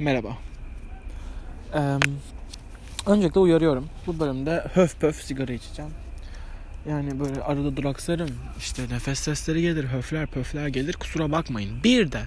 Merhaba. 0.00 0.38
Ee, 1.74 1.78
öncelikle 3.06 3.40
uyarıyorum. 3.40 3.88
Bu 4.06 4.20
bölümde 4.20 4.64
höf 4.74 5.00
pöf 5.00 5.22
sigara 5.22 5.52
içeceğim. 5.52 5.90
Yani 6.88 7.20
böyle 7.20 7.42
arada 7.42 7.76
duraksarım. 7.76 8.30
İşte 8.58 8.82
nefes 8.90 9.18
sesleri 9.18 9.62
gelir, 9.62 9.84
höfler 9.84 10.26
pöfler 10.26 10.68
gelir. 10.68 10.92
Kusura 10.92 11.32
bakmayın. 11.32 11.84
Bir 11.84 12.12
de 12.12 12.20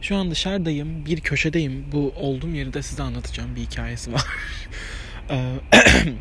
şu 0.00 0.16
an 0.16 0.30
dışarıdayım, 0.30 1.06
bir 1.06 1.20
köşedeyim. 1.20 1.84
Bu 1.92 2.12
olduğum 2.16 2.48
yeri 2.48 2.72
de 2.72 2.82
size 2.82 3.02
anlatacağım. 3.02 3.56
Bir 3.56 3.60
hikayesi 3.60 4.12
var. 4.12 4.24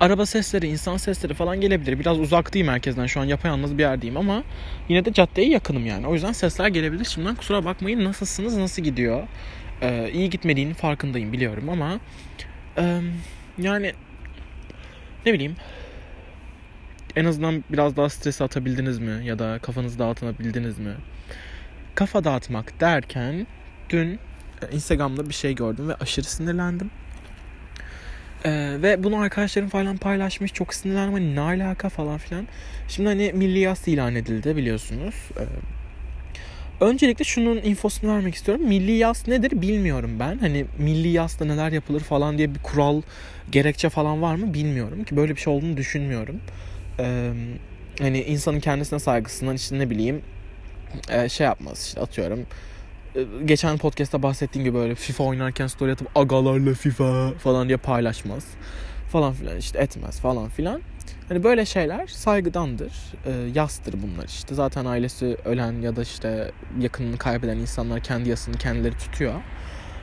Araba 0.00 0.26
sesleri, 0.26 0.66
insan 0.66 0.96
sesleri 0.96 1.34
falan 1.34 1.60
gelebilir. 1.60 1.98
Biraz 1.98 2.20
uzaktayım 2.20 2.68
herkesten. 2.68 3.06
Şu 3.06 3.20
an 3.20 3.24
yapayalnız 3.24 3.78
bir 3.78 3.82
yerdeyim 3.82 4.16
ama 4.16 4.42
yine 4.88 5.04
de 5.04 5.12
caddeye 5.12 5.48
yakınım 5.48 5.86
yani. 5.86 6.06
O 6.06 6.14
yüzden 6.14 6.32
sesler 6.32 6.68
gelebilir. 6.68 7.04
Şimdiden 7.04 7.34
kusura 7.34 7.64
bakmayın. 7.64 8.04
Nasılsınız? 8.04 8.56
Nasıl 8.56 8.82
gidiyor? 8.82 9.22
Ee, 9.82 10.10
iyi 10.12 10.30
gitmediğinin 10.30 10.74
farkındayım 10.74 11.32
biliyorum 11.32 11.68
ama 11.68 12.00
e, 12.78 13.00
yani 13.58 13.92
ne 15.26 15.32
bileyim 15.32 15.56
en 17.16 17.24
azından 17.24 17.64
biraz 17.70 17.96
daha 17.96 18.08
stres 18.08 18.40
atabildiniz 18.42 18.98
mi 18.98 19.26
ya 19.26 19.38
da 19.38 19.58
kafanızı 19.58 19.98
dağıtabildiniz 19.98 20.78
mi? 20.78 20.94
Kafa 21.94 22.24
dağıtmak 22.24 22.80
derken 22.80 23.46
dün 23.90 24.18
Instagram'da 24.72 25.28
bir 25.28 25.34
şey 25.34 25.54
gördüm 25.54 25.88
ve 25.88 25.94
aşırı 25.94 26.26
sinirlendim. 26.26 26.90
Ee, 28.44 28.76
ve 28.82 29.04
bunu 29.04 29.16
arkadaşlarım 29.16 29.68
falan 29.68 29.96
paylaşmış. 29.96 30.52
Çok 30.52 30.74
sinirlendim. 30.74 31.12
Hani 31.12 31.36
ne 31.36 31.40
alaka 31.40 31.88
falan 31.88 32.18
filan. 32.18 32.46
Şimdi 32.88 33.08
hani 33.08 33.32
milli 33.32 33.58
yas 33.58 33.88
ilan 33.88 34.14
edildi 34.14 34.56
biliyorsunuz. 34.56 35.14
Ee, 35.38 35.44
öncelikle 36.80 37.24
şunun 37.24 37.56
infosunu 37.56 38.10
vermek 38.12 38.34
istiyorum. 38.34 38.64
Milli 38.66 38.92
yas 38.92 39.28
nedir 39.28 39.62
bilmiyorum 39.62 40.10
ben. 40.20 40.38
Hani 40.38 40.66
milli 40.78 41.08
yasta 41.08 41.44
neler 41.44 41.72
yapılır 41.72 42.00
falan 42.00 42.38
diye 42.38 42.54
bir 42.54 42.60
kural, 42.62 43.02
gerekçe 43.50 43.88
falan 43.88 44.22
var 44.22 44.34
mı 44.34 44.54
bilmiyorum. 44.54 45.04
Ki 45.04 45.16
böyle 45.16 45.36
bir 45.36 45.40
şey 45.40 45.52
olduğunu 45.52 45.76
düşünmüyorum. 45.76 46.40
Ee, 46.98 47.32
hani 47.98 48.22
insanın 48.22 48.60
kendisine 48.60 48.98
saygısından 48.98 49.56
işte 49.56 49.78
ne 49.78 49.90
bileyim 49.90 50.22
şey 51.28 51.44
yapmaz 51.44 51.86
işte 51.86 52.00
atıyorum 52.00 52.46
geçen 53.44 53.78
podcast'ta 53.78 54.22
bahsettiğim 54.22 54.64
gibi 54.64 54.78
böyle 54.78 54.94
FIFA 54.94 55.24
oynarken 55.24 55.66
story 55.66 55.92
atıp 55.92 56.16
agalarla 56.16 56.74
FIFA 56.74 57.32
falan 57.38 57.68
diye 57.68 57.76
paylaşmaz 57.76 58.44
falan 59.12 59.32
filan 59.32 59.56
işte 59.56 59.78
etmez 59.78 60.20
falan 60.20 60.48
filan. 60.48 60.80
Hani 61.30 61.44
böyle 61.44 61.66
şeyler 61.66 62.06
saygıdandır. 62.06 62.92
E, 63.26 63.30
yastır 63.54 63.94
bunlar 64.02 64.24
işte. 64.24 64.54
Zaten 64.54 64.84
ailesi 64.84 65.36
ölen 65.44 65.72
ya 65.72 65.96
da 65.96 66.02
işte 66.02 66.50
yakınını 66.80 67.18
kaybeden 67.18 67.56
insanlar 67.56 68.00
kendi 68.00 68.28
yasını 68.28 68.56
kendileri 68.56 68.98
tutuyor. 68.98 69.34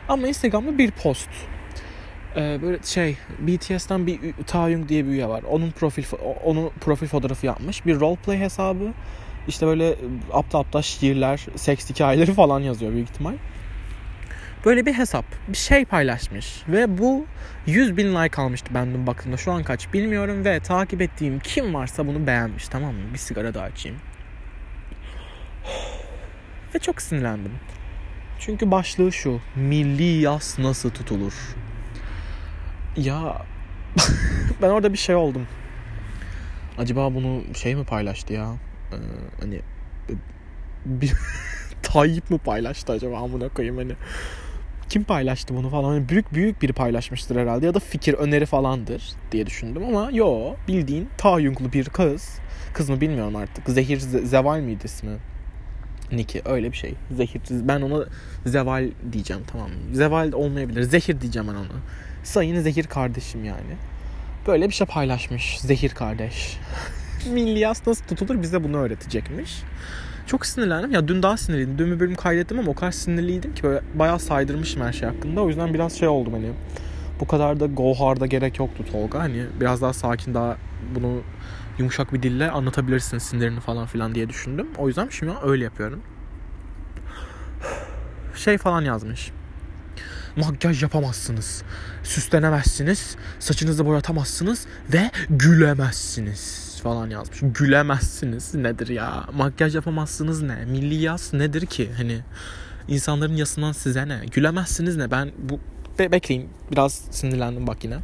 Ama 0.10 0.28
Instagram'da 0.28 0.78
bir 0.78 0.92
post. 0.92 1.30
E, 2.36 2.60
böyle 2.62 2.80
şey 2.84 3.18
BTS'ten 3.40 4.08
bir 4.08 4.20
Taeyong 4.48 4.90
diye 4.90 5.06
bir 5.06 5.10
üye 5.10 5.28
var. 5.28 5.44
Onun 5.44 5.72
profil 5.72 6.04
onu 6.44 6.72
profil 6.82 7.08
fotoğrafı 7.08 7.46
yapmış. 7.46 7.86
Bir 7.86 8.00
roleplay 8.00 8.40
hesabı 8.40 8.94
işte 9.48 9.68
böyle 9.68 9.96
aptal 10.34 10.60
aptal 10.60 10.82
şiirler, 10.82 11.46
seks 11.56 11.90
hikayeleri 11.90 12.34
falan 12.34 12.60
yazıyor 12.60 12.92
büyük 12.94 13.10
ihtimal. 13.10 13.34
Böyle 14.66 14.86
bir 14.86 14.94
hesap, 14.94 15.26
bir 15.48 15.58
şey 15.58 15.86
paylaşmış 15.86 16.64
ve 16.68 16.98
bu 16.98 17.26
100 17.66 17.98
bin 17.98 18.16
like 18.16 18.42
almıştı 18.42 18.68
ben 18.74 18.94
dün 18.94 19.08
baktığımda. 19.08 19.38
Şu 19.38 19.52
an 19.52 19.64
kaç 19.64 19.94
bilmiyorum 19.94 20.46
ve 20.46 20.60
takip 20.60 21.02
ettiğim 21.02 21.40
kim 21.40 21.74
varsa 21.74 22.08
bunu 22.08 22.28
beğenmiş 22.28 22.68
tamam 22.68 22.94
mı? 22.94 23.02
Bir 23.14 23.18
sigara 23.18 23.54
daha 23.54 23.64
açayım. 23.64 23.98
Ve 26.76 26.80
çok 26.80 27.02
sinirlendim. 27.02 27.52
Çünkü 28.40 28.72
başlığı 28.72 29.12
şu. 29.12 29.40
Milli 29.56 30.22
yas 30.22 30.60
nasıl 30.60 30.90
tutulur? 30.90 31.34
Ya 32.98 33.42
ben 34.62 34.70
orada 34.70 34.94
bir 34.94 34.98
şey 34.98 35.16
oldum. 35.16 35.48
Acaba 36.78 37.14
bunu 37.14 37.42
şey 37.56 37.76
mi 37.76 37.86
paylaştı 37.86 38.34
ya? 38.34 38.54
Ee, 38.92 38.96
hani 39.42 39.62
bir 40.86 41.14
Tayyip 41.84 42.30
mi 42.30 42.38
paylaştı 42.38 42.94
acaba 42.94 43.18
amına 43.18 43.50
koyayım 43.50 43.78
hani 43.78 43.94
kim 44.90 45.04
paylaştı 45.04 45.56
bunu 45.56 45.70
falan? 45.70 45.90
Hani 45.90 46.10
büyük 46.10 46.34
büyük 46.34 46.62
biri 46.62 46.74
paylaşmıştır 46.74 47.36
herhalde 47.36 47.66
ya 47.66 47.74
da 47.74 47.80
fikir 47.80 48.14
öneri 48.14 48.46
falandır 48.46 49.04
diye 49.32 49.46
düşündüm 49.46 49.84
ama 49.84 50.10
yo 50.12 50.54
bildiğin 50.68 51.10
Tayyunglu 51.18 51.74
bir 51.74 51.86
kız. 51.86 52.40
Kız 52.74 52.90
mı 52.90 53.02
bilmiyorum 53.02 53.36
artık. 53.36 53.70
Zehir 53.70 54.00
Zeval 54.00 54.60
miydi 54.60 54.86
ismi? 54.86 55.18
Niki 56.12 56.42
öyle 56.46 56.72
bir 56.72 56.78
şey. 56.78 56.94
Zehir 57.12 57.42
ben 57.52 57.82
ona 57.82 58.06
Zeval 58.46 58.90
diyeceğim 59.12 59.44
tamam 59.52 59.70
Zeval 59.94 60.32
olmayabilir. 60.32 60.82
Zehir 60.82 61.22
diyeceğim 61.22 61.48
ben 61.48 61.56
ona. 61.56 61.82
Sayın 62.24 62.62
Zehir 62.62 62.84
kardeşim 62.84 63.46
yani. 63.46 63.76
Böyle 64.48 64.68
bir 64.68 64.74
şey 64.74 64.88
paylaşmış 64.88 65.60
Zehir 65.60 65.90
kardeş. 65.90 66.58
Milli 67.32 67.60
yas 67.60 67.88
nasıl 67.88 68.06
tutulur? 68.06 68.42
Bize 68.42 68.64
bunu 68.64 68.78
öğretecekmiş. 68.78 69.52
Çok 70.28 70.46
sinirlendim. 70.46 70.92
Ya 70.92 71.08
dün 71.08 71.24
daha 71.24 71.38
sinirliydim. 71.38 71.78
Dün 71.78 71.92
bir 71.92 72.00
bölüm 72.00 72.16
kaydettim 72.16 72.60
ama 72.60 72.72
o 72.72 72.76
kadar 72.76 72.92
sinirliydim 72.92 73.56
ki 73.56 73.64
böyle 73.64 73.82
bayağı 73.96 74.20
saydırmışım 74.20 74.82
her 74.82 74.94
şey 74.94 75.10
hakkında. 75.10 75.42
O 75.42 75.48
yüzden 75.48 75.74
biraz 75.74 75.94
şey 75.94 76.08
oldum 76.08 76.34
hani. 76.34 76.52
Bu 77.20 77.28
kadar 77.28 77.60
da 77.60 77.66
go 77.66 77.94
hard'a 77.94 78.26
gerek 78.26 78.60
yoktu 78.60 78.84
Tolga. 78.92 79.20
Hani 79.20 79.46
biraz 79.60 79.82
daha 79.82 79.94
sakin 79.94 80.34
daha 80.34 80.58
bunu 80.96 81.22
yumuşak 81.78 82.14
bir 82.14 82.24
dille 82.24 82.52
anlatabilirsin 82.52 83.18
sinirini 83.18 83.60
falan 83.60 83.86
filan 83.86 84.16
diye 84.16 84.30
düşündüm. 84.30 84.68
O 84.78 84.88
yüzden 84.88 85.08
şimdi 85.10 85.34
öyle 85.44 85.64
yapıyorum. 85.64 86.02
Şey 88.36 88.58
falan 88.58 88.82
yazmış. 88.82 89.32
Makyaj 90.36 90.84
yapamazsınız. 90.84 91.64
Süslenemezsiniz. 92.04 93.16
Saçınızı 93.40 93.86
boyatamazsınız 93.86 94.66
ve 94.94 95.12
gülemezsiniz 95.30 96.67
falan 96.88 97.10
yazmış. 97.10 97.40
Gülemezsiniz 97.42 98.56
nedir 98.56 98.88
ya? 98.88 99.26
Makyaj 99.34 99.76
yapamazsınız 99.76 100.42
ne? 100.42 100.66
Milli 100.66 100.96
yas 100.96 101.34
nedir 101.34 101.66
ki? 101.66 101.90
Hani 101.98 102.20
insanların 102.88 103.36
yasından 103.36 103.72
size 103.72 104.08
ne? 104.08 104.22
Gülemezsiniz 104.32 104.98
ne? 104.98 105.12
Ben 105.12 105.32
bu 105.38 105.60
Be- 106.00 106.12
bekleyin 106.12 106.50
biraz 106.72 106.94
sinirlendim 107.12 107.68
bak 107.68 107.84
yine. 107.84 107.98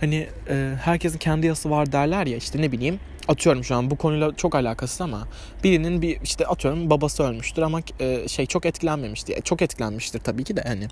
Hani 0.00 0.28
e, 0.48 0.74
herkesin 0.80 1.18
kendi 1.18 1.46
yası 1.46 1.70
var 1.70 1.92
derler 1.92 2.26
ya 2.26 2.36
işte 2.36 2.62
ne 2.62 2.72
bileyim 2.72 3.00
atıyorum 3.28 3.64
şu 3.64 3.74
an 3.74 3.90
bu 3.90 3.96
konuyla 3.96 4.36
çok 4.36 4.54
alakasız 4.54 5.00
ama 5.00 5.28
birinin 5.64 6.02
bir 6.02 6.20
işte 6.22 6.46
atıyorum 6.46 6.90
babası 6.90 7.22
ölmüştür 7.22 7.62
ama 7.62 7.80
e, 8.00 8.28
şey 8.28 8.46
çok 8.46 8.66
etkilenmemiştir. 8.66 9.42
Çok 9.42 9.62
etkilenmiştir 9.62 10.18
tabii 10.18 10.44
ki 10.44 10.56
de 10.56 10.62
hani 10.66 10.88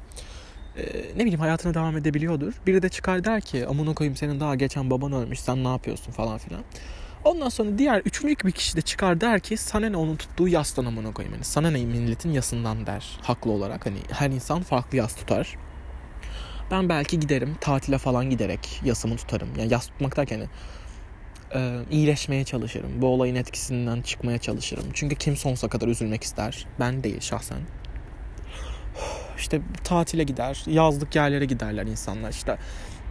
e, 0.77 0.83
ne 1.17 1.21
bileyim 1.21 1.41
hayatına 1.41 1.75
devam 1.75 1.97
edebiliyordur. 1.97 2.53
Biri 2.67 2.83
de 2.83 2.89
çıkar 2.89 3.25
der 3.25 3.41
ki 3.41 3.67
amına 3.67 3.95
koyayım 3.95 4.17
senin 4.17 4.41
daha 4.41 4.55
geçen 4.55 4.91
baban 4.91 5.13
ölmüş 5.13 5.41
sen 5.41 5.65
ne 5.65 5.69
yapıyorsun 5.69 6.13
falan 6.13 6.39
filan. 6.39 6.63
Ondan 7.25 7.49
sonra 7.49 7.79
diğer 7.79 8.01
üçüncü 8.01 8.35
bir 8.45 8.53
kişi 8.53 8.77
de 8.77 8.81
çıkar 8.81 9.21
der 9.21 9.41
ki 9.41 9.57
sana 9.57 9.89
ne 9.89 9.97
onun 9.97 10.17
tuttuğu 10.17 10.49
yastan 10.49 10.85
amına 10.85 11.13
koyayım. 11.13 11.35
Yani 11.35 11.45
sana 11.45 11.71
ne 11.71 11.85
milletin 11.85 12.33
yasından 12.33 12.87
der 12.87 13.19
haklı 13.23 13.51
olarak. 13.51 13.87
Hani 13.87 13.99
her 14.11 14.31
insan 14.31 14.63
farklı 14.63 14.99
yas 14.99 15.17
tutar. 15.17 15.57
Ben 16.71 16.89
belki 16.89 17.21
giderim 17.21 17.57
tatile 17.61 17.99
falan 17.99 18.31
giderek 18.31 18.81
yasımı 18.85 19.17
tutarım. 19.17 19.49
Yani 19.59 19.73
yas 19.73 19.87
tutmak 19.87 20.17
derken 20.17 20.39
hani, 20.39 20.49
e, 21.55 21.85
iyileşmeye 21.91 22.45
çalışırım. 22.45 23.03
Bu 23.03 23.07
olayın 23.07 23.35
etkisinden 23.35 24.03
çıkmaya 24.03 24.39
çalışırım. 24.39 24.85
Çünkü 24.93 25.17
kim 25.17 25.37
sonsuza 25.37 25.69
kadar 25.69 25.89
üzülmek 25.89 26.23
ister? 26.23 26.67
Ben 26.81 27.05
değil 27.05 27.21
şahsen 27.21 27.59
işte 29.39 29.61
tatile 29.85 30.23
gider, 30.23 30.63
yazlık 30.67 31.17
yerlere 31.17 31.45
giderler 31.45 31.87
insanlar 31.87 32.31
işte. 32.31 32.59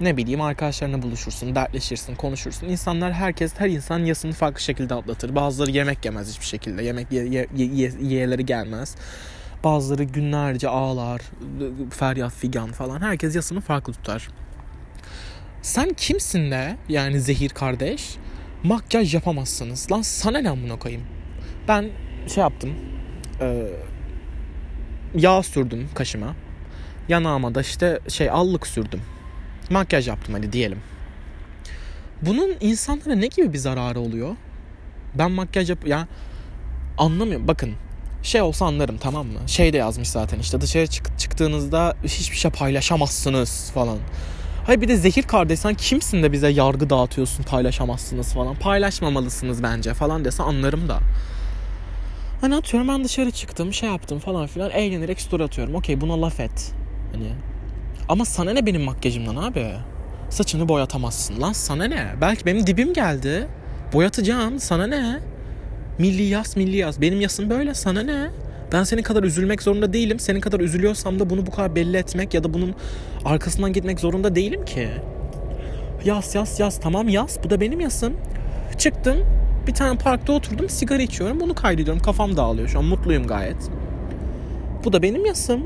Ne 0.02 0.18
bileyim 0.18 0.42
arkadaşlarına 0.42 1.02
buluşursun, 1.02 1.56
dertleşirsin, 1.56 2.16
konuşursun. 2.16 2.68
İnsanlar 2.68 3.14
herkes, 3.14 3.54
her 3.58 3.70
insan 3.70 4.00
yasını 4.00 4.34
farklı 4.34 4.62
şekilde 4.62 4.94
atlatır. 4.94 5.36
Bazıları 5.36 5.72
yemek 5.72 6.06
yemez 6.06 6.30
hiçbir 6.30 6.46
şekilde. 6.46 6.84
Yemek 6.84 7.12
ye, 7.12 7.26
ye, 7.26 7.48
ye, 8.00 8.36
gelmez. 8.36 8.96
Bazıları 9.64 10.04
günlerce 10.04 10.70
ağlar, 10.70 11.22
feryat 11.90 12.34
figan 12.34 12.72
falan. 12.72 13.02
Herkes 13.02 13.36
yasını 13.36 13.62
farklı 13.62 13.94
tutar. 13.94 14.28
Sen 15.62 15.94
kimsin 15.94 16.52
de 16.52 16.78
yani 16.90 17.22
zehir 17.22 17.50
kardeş? 17.50 18.16
Makyaj 18.64 19.14
yapamazsınız. 19.14 19.92
Lan 19.92 20.02
sana 20.02 20.38
ne 20.38 20.50
amına 20.50 20.80
koyayım? 20.80 21.04
Ben 21.68 21.90
şey 22.28 22.42
yaptım. 22.42 22.76
Eee 23.42 23.91
yağ 25.16 25.44
sürdüm 25.44 25.90
kaşıma. 25.96 26.36
Yanağıma 27.10 27.56
da 27.56 27.62
işte 27.62 28.00
şey 28.08 28.30
allık 28.30 28.68
sürdüm. 28.68 29.02
Makyaj 29.70 30.08
yaptım 30.08 30.36
hadi 30.36 30.54
diyelim. 30.54 30.80
Bunun 32.22 32.56
insanlara 32.62 33.16
ne 33.16 33.28
gibi 33.28 33.54
bir 33.54 33.58
zararı 33.58 34.00
oluyor? 34.00 34.36
Ben 35.16 35.32
makyaj 35.32 35.70
yap 35.70 35.88
ya 35.88 36.08
anlamıyorum. 36.98 37.48
Bakın 37.48 37.74
şey 38.24 38.42
olsa 38.42 38.66
anlarım 38.66 38.98
tamam 38.98 39.28
mı? 39.28 39.40
Şey 39.48 39.74
de 39.74 39.78
yazmış 39.78 40.10
zaten 40.10 40.40
işte 40.40 40.62
dışarı 40.62 40.88
çık 40.88 41.20
çıktığınızda 41.20 41.96
hiçbir 42.04 42.38
şey 42.38 42.52
paylaşamazsınız 42.52 43.72
falan. 43.74 43.98
Hayır 44.66 44.82
bir 44.82 44.88
de 44.88 44.98
zehir 44.98 45.24
kardeş 45.24 45.60
sen 45.60 45.74
kimsin 45.74 46.24
de 46.24 46.32
bize 46.32 46.50
yargı 46.50 46.90
dağıtıyorsun 46.90 47.44
paylaşamazsınız 47.44 48.34
falan. 48.34 48.56
Paylaşmamalısınız 48.56 49.64
bence 49.64 49.94
falan 49.94 50.26
dese 50.26 50.44
anlarım 50.44 50.90
da. 50.90 51.00
Hani 52.42 52.56
atıyorum 52.56 52.88
ben 52.88 53.04
dışarı 53.04 53.32
çıktım 53.32 53.74
şey 53.74 53.90
yaptım 53.90 54.20
falan 54.20 54.48
filan 54.48 54.72
eğlenerek 54.72 55.22
story 55.22 55.44
atıyorum. 55.44 55.76
Okey 55.76 56.02
buna 56.02 56.22
laf 56.22 56.40
et. 56.40 56.74
Hani 57.14 57.28
ama 58.10 58.26
sana 58.26 58.54
ne 58.54 58.66
benim 58.66 58.82
makyajımdan 58.82 59.36
abi? 59.36 59.72
Saçını 60.30 60.70
boyatamazsın 60.70 61.42
lan 61.42 61.54
sana 61.54 61.86
ne? 61.86 62.08
Belki 62.22 62.46
benim 62.46 62.68
dibim 62.68 62.94
geldi. 62.94 63.48
Boyatacağım 63.94 64.60
sana 64.60 64.88
ne? 64.88 65.20
Milli 66.00 66.24
yaz 66.24 66.58
milli 66.58 66.78
yaz. 66.78 67.02
Benim 67.02 67.22
yasım 67.22 67.50
böyle 67.50 67.74
sana 67.74 68.02
ne? 68.02 68.28
Ben 68.74 68.84
senin 68.84 69.04
kadar 69.04 69.24
üzülmek 69.24 69.62
zorunda 69.62 69.94
değilim. 69.94 70.20
Senin 70.20 70.40
kadar 70.42 70.60
üzülüyorsam 70.60 71.20
da 71.20 71.30
bunu 71.30 71.46
bu 71.46 71.52
kadar 71.52 71.76
belli 71.76 71.98
etmek 71.98 72.34
ya 72.34 72.44
da 72.44 72.54
bunun 72.54 72.76
arkasından 73.26 73.74
gitmek 73.74 74.00
zorunda 74.00 74.36
değilim 74.36 74.66
ki. 74.66 74.90
Yaz 76.06 76.36
yaz 76.36 76.60
yaz 76.60 76.80
tamam 76.80 77.10
yaz. 77.10 77.40
Bu 77.44 77.50
da 77.50 77.62
benim 77.62 77.80
yasım. 77.80 78.18
Çıktım 78.78 79.41
bir 79.68 79.74
tane 79.74 79.98
parkta 79.98 80.34
oturdum 80.34 80.70
sigara 80.70 81.02
içiyorum. 81.02 81.40
Bunu 81.40 81.56
kaydediyorum. 81.56 82.02
Kafam 82.02 82.38
dağılıyor 82.38 82.68
şu 82.68 82.80
an 82.80 82.86
mutluyum 82.86 83.28
gayet. 83.28 83.70
Bu 84.86 84.94
da 84.94 85.02
benim 85.02 85.26
yasım. 85.26 85.62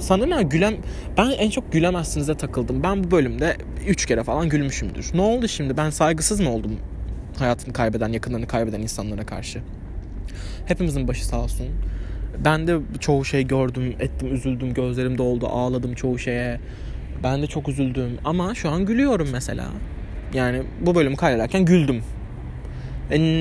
Sana 0.00 0.26
ne 0.26 0.42
gülem 0.42 0.74
ben 1.18 1.30
en 1.30 1.50
çok 1.50 1.72
gülemezsinize 1.72 2.36
takıldım. 2.36 2.82
Ben 2.82 3.04
bu 3.04 3.10
bölümde 3.10 3.56
3 3.86 4.06
kere 4.06 4.24
falan 4.24 4.48
gülmüşümdür. 4.48 5.10
Ne 5.14 5.20
oldu 5.20 5.48
şimdi? 5.48 5.76
Ben 5.76 5.90
saygısız 5.90 6.40
mı 6.40 6.50
oldum 6.50 6.78
hayatını 7.40 7.72
kaybeden, 7.72 8.12
yakınlarını 8.12 8.46
kaybeden 8.46 8.80
insanlara 8.80 9.26
karşı? 9.26 9.60
Hepimizin 10.66 11.08
başı 11.08 11.26
sağ 11.26 11.40
olsun. 11.40 11.66
Ben 12.44 12.66
de 12.66 12.78
çoğu 13.00 13.24
şey 13.24 13.46
gördüm, 13.46 13.94
ettim, 14.00 14.34
üzüldüm, 14.34 14.74
gözlerim 14.74 15.18
doldu, 15.18 15.46
ağladım 15.46 15.94
çoğu 15.94 16.18
şeye. 16.18 16.60
Ben 17.22 17.42
de 17.42 17.46
çok 17.46 17.68
üzüldüm 17.68 18.18
ama 18.24 18.54
şu 18.54 18.70
an 18.70 18.86
gülüyorum 18.86 19.28
mesela. 19.32 19.66
Yani 20.34 20.62
bu 20.80 20.94
bölümü 20.94 21.16
kaydederken 21.16 21.64
güldüm. 21.64 22.02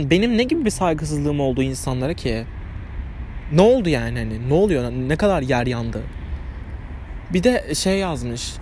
Benim 0.09 0.37
ne 0.37 0.43
gibi 0.43 0.65
bir 0.65 0.69
saygısızlığım 0.69 1.39
oldu 1.39 1.63
insanlara 1.63 2.13
ki? 2.13 2.43
Ne 3.51 3.61
oldu 3.61 3.89
yani 3.89 4.19
hani? 4.19 4.49
Ne 4.49 4.53
oluyor? 4.53 4.91
Ne 4.91 5.15
kadar 5.15 5.41
yer 5.41 5.67
yandı? 5.67 6.01
Bir 7.33 7.43
de 7.43 7.75
şey 7.75 7.97
yazmış. 7.97 8.53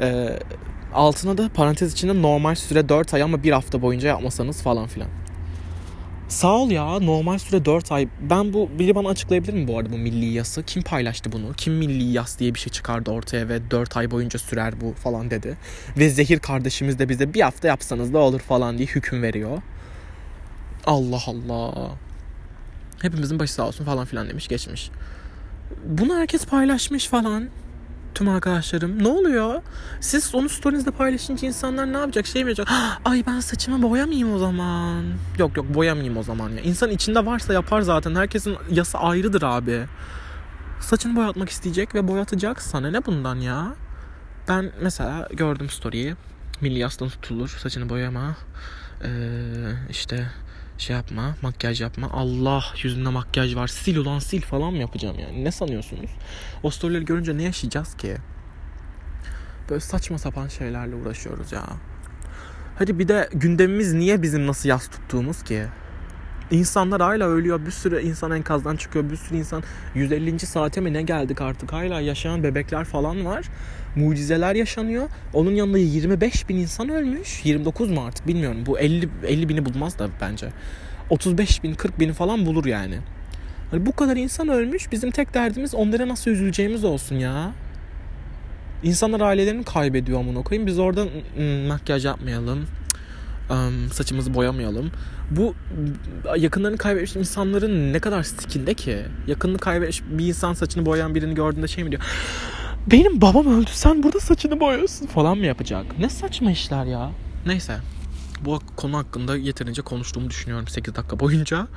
E, 0.00 0.28
altına 0.94 1.38
da 1.38 1.48
parantez 1.48 1.92
içinde 1.92 2.22
normal 2.22 2.54
süre 2.54 2.88
4 2.88 3.14
ay 3.14 3.22
ama 3.22 3.42
bir 3.42 3.52
hafta 3.52 3.82
boyunca 3.82 4.08
yapmasanız 4.08 4.62
falan 4.62 4.86
filan. 4.86 5.08
Sağ 6.28 6.56
ol 6.56 6.70
ya 6.70 6.98
normal 6.98 7.38
süre 7.38 7.64
4 7.64 7.92
ay. 7.92 8.08
Ben 8.20 8.52
bu 8.52 8.70
biri 8.78 8.94
bana 8.94 9.08
açıklayabilir 9.08 9.52
mi 9.52 9.68
bu 9.68 9.78
arada 9.78 9.92
bu 9.92 9.98
milli 9.98 10.24
yası? 10.24 10.62
Kim 10.62 10.82
paylaştı 10.82 11.32
bunu? 11.32 11.52
Kim 11.56 11.74
milli 11.74 12.04
yas 12.04 12.38
diye 12.38 12.54
bir 12.54 12.58
şey 12.58 12.72
çıkardı 12.72 13.10
ortaya 13.10 13.48
ve 13.48 13.70
4 13.70 13.96
ay 13.96 14.10
boyunca 14.10 14.38
sürer 14.38 14.80
bu 14.80 14.92
falan 14.92 15.30
dedi. 15.30 15.56
Ve 15.98 16.10
Zehir 16.10 16.38
kardeşimiz 16.38 16.98
de 16.98 17.08
bize 17.08 17.34
bir 17.34 17.40
hafta 17.40 17.68
yapsanız 17.68 18.12
da 18.12 18.18
olur 18.18 18.40
falan 18.40 18.78
diye 18.78 18.88
hüküm 18.88 19.22
veriyor. 19.22 19.62
Allah 20.86 21.22
Allah. 21.26 21.90
Hepimizin 23.02 23.38
başı 23.38 23.52
sağ 23.52 23.66
olsun 23.66 23.84
falan 23.84 24.04
filan 24.04 24.28
demiş 24.28 24.48
geçmiş. 24.48 24.90
Bunu 25.84 26.16
herkes 26.16 26.46
paylaşmış 26.46 27.06
falan 27.08 27.48
tüm 28.14 28.28
arkadaşlarım. 28.28 29.04
Ne 29.04 29.08
oluyor? 29.08 29.62
Siz 30.00 30.34
onu 30.34 30.48
storynizde 30.48 30.90
paylaşınca 30.90 31.48
insanlar 31.48 31.92
ne 31.92 31.96
yapacak? 31.96 32.26
Şey 32.26 32.44
mi 32.44 32.50
yapacak? 32.50 32.68
Ay 33.04 33.24
ben 33.26 33.40
saçımı 33.40 33.82
boyamayayım 33.82 34.34
o 34.34 34.38
zaman. 34.38 35.04
Yok 35.38 35.56
yok 35.56 35.74
boyamayayım 35.74 36.16
o 36.16 36.22
zaman 36.22 36.50
ya. 36.50 36.60
İnsan 36.60 36.90
içinde 36.90 37.26
varsa 37.26 37.52
yapar 37.52 37.80
zaten. 37.80 38.14
Herkesin 38.14 38.56
yası 38.70 38.98
ayrıdır 38.98 39.42
abi. 39.42 39.84
Saçını 40.80 41.16
boyatmak 41.16 41.48
isteyecek 41.48 41.94
ve 41.94 42.08
boyatacak. 42.08 42.62
Sana 42.62 42.90
ne 42.90 43.06
bundan 43.06 43.36
ya? 43.36 43.74
Ben 44.48 44.72
mesela 44.82 45.28
gördüm 45.32 45.70
story'yi. 45.70 46.14
Milli 46.60 46.78
yastan 46.78 47.08
tutulur. 47.08 47.48
Saçını 47.48 47.88
boyama. 47.88 48.36
Ee, 49.04 49.08
işte 49.90 50.26
şey 50.78 50.96
yapma, 50.96 51.36
makyaj 51.42 51.80
yapma. 51.80 52.10
Allah 52.12 52.64
yüzünde 52.82 53.08
makyaj 53.08 53.56
var. 53.56 53.68
Sil 53.80 53.96
ulan 53.96 54.18
sil 54.28 54.42
falan 54.42 54.72
mı 54.72 54.78
yapacağım 54.78 55.18
yani? 55.18 55.44
Ne 55.44 55.50
sanıyorsunuz? 55.50 56.10
O 56.62 56.70
storyleri 56.70 57.04
görünce 57.04 57.36
ne 57.36 57.42
yaşayacağız 57.42 57.96
ki? 57.96 58.16
Böyle 59.70 59.80
saçma 59.80 60.18
sapan 60.18 60.48
şeylerle 60.48 60.94
uğraşıyoruz 60.94 61.52
ya. 61.52 61.64
Hadi 62.78 62.98
bir 62.98 63.08
de 63.08 63.28
gündemimiz 63.32 63.92
niye 63.92 64.22
bizim 64.22 64.46
nasıl 64.46 64.68
yaz 64.68 64.88
tuttuğumuz 64.88 65.42
ki? 65.42 65.66
İnsanlar 66.50 67.00
hala 67.00 67.28
ölüyor. 67.28 67.66
Bir 67.66 67.70
sürü 67.70 68.02
insan 68.02 68.30
enkazdan 68.30 68.76
çıkıyor. 68.76 69.10
Bir 69.10 69.16
sürü 69.16 69.38
insan 69.38 69.62
150. 69.94 70.38
saate 70.38 70.80
mi 70.80 70.92
ne 70.92 71.02
geldik 71.02 71.40
artık? 71.40 71.72
Hala 71.72 72.00
yaşayan 72.00 72.42
bebekler 72.42 72.84
falan 72.84 73.24
var. 73.24 73.46
Mucizeler 73.96 74.54
yaşanıyor. 74.54 75.08
Onun 75.32 75.50
yanında 75.50 75.78
25 75.78 76.48
bin 76.48 76.56
insan 76.56 76.88
ölmüş. 76.88 77.44
29 77.44 77.90
mu 77.90 78.04
artık 78.04 78.26
bilmiyorum. 78.26 78.58
Bu 78.66 78.78
50, 78.78 79.08
50 79.26 79.48
bini 79.48 79.64
bulmaz 79.64 79.98
da 79.98 80.08
bence. 80.20 80.48
35 81.10 81.62
bin 81.62 81.74
40 81.74 82.00
bin 82.00 82.12
falan 82.12 82.46
bulur 82.46 82.64
yani. 82.64 82.98
Hani 83.70 83.86
bu 83.86 83.92
kadar 83.92 84.16
insan 84.16 84.48
ölmüş. 84.48 84.92
Bizim 84.92 85.10
tek 85.10 85.34
derdimiz 85.34 85.74
onlara 85.74 86.08
nasıl 86.08 86.30
üzüleceğimiz 86.30 86.84
olsun 86.84 87.16
ya. 87.16 87.52
İnsanlar 88.82 89.20
ailelerini 89.20 89.64
kaybediyor 89.64 90.20
amına 90.20 90.42
koyayım. 90.42 90.66
Biz 90.66 90.78
orada 90.78 91.06
makyaj 91.68 92.04
yapmayalım 92.04 92.66
saçımızı 93.92 94.34
boyamayalım. 94.34 94.90
Bu 95.30 95.54
yakınlarını 96.36 96.76
kaybetmiş 96.76 97.16
insanların 97.16 97.92
ne 97.92 98.00
kadar 98.00 98.22
stikinde 98.22 98.74
ki? 98.74 99.06
Yakınını 99.26 99.58
kaybetmiş 99.58 100.02
bir 100.10 100.26
insan 100.26 100.52
saçını 100.52 100.86
boyayan 100.86 101.14
birini 101.14 101.34
gördüğünde 101.34 101.68
şey 101.68 101.84
mi 101.84 101.90
diyor? 101.90 102.02
Benim 102.90 103.20
babam 103.20 103.46
öldü 103.46 103.70
sen 103.72 104.02
burada 104.02 104.20
saçını 104.20 104.60
boyuyorsun 104.60 105.06
falan 105.06 105.38
mı 105.38 105.46
yapacak? 105.46 105.98
Ne 105.98 106.08
saçma 106.08 106.50
işler 106.50 106.84
ya. 106.84 107.10
Neyse. 107.46 107.76
Bu 108.44 108.60
konu 108.76 108.96
hakkında 108.96 109.36
yeterince 109.36 109.82
konuştuğumu 109.82 110.30
düşünüyorum 110.30 110.68
8 110.68 110.94
dakika 110.94 111.20
boyunca. 111.20 111.68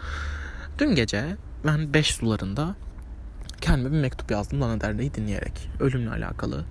Dün 0.80 0.96
gece 0.96 1.26
ben 1.66 1.94
5 1.94 2.08
sularında 2.08 2.76
kendime 3.62 3.92
bir 3.92 4.02
mektup 4.02 4.32
yazdım 4.32 4.62
Lana 4.62 4.82
Del 4.82 5.14
dinleyerek. 5.14 5.70
Ölümle 5.80 6.10
alakalı. 6.10 6.66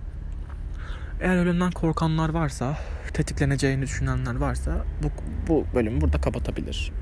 Eğer 1.20 1.36
ölümden 1.36 1.70
korkanlar 1.70 2.28
varsa 2.28 2.78
tetikleneceğini 3.12 3.82
düşünenler 3.82 4.36
varsa 4.36 4.84
bu, 5.02 5.08
bu 5.48 5.64
bölümü 5.74 6.00
burada 6.00 6.20
kapatabilir. 6.20 6.92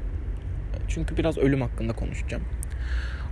Çünkü 0.88 1.16
biraz 1.16 1.38
ölüm 1.38 1.60
hakkında 1.60 1.92
konuşacağım. 1.92 2.42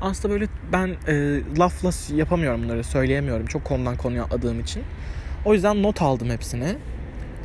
Aslında 0.00 0.34
böyle 0.34 0.46
ben 0.72 0.96
e, 1.08 1.40
lafla 1.58 2.16
yapamıyorum 2.16 2.62
bunları 2.62 2.84
söyleyemiyorum. 2.84 3.46
Çok 3.46 3.64
konudan 3.64 3.96
konuya 3.96 4.25
atladığım 4.25 4.60
için. 4.60 4.82
O 5.44 5.54
yüzden 5.54 5.82
not 5.82 6.02
aldım 6.02 6.31
hepsini. 6.31 6.76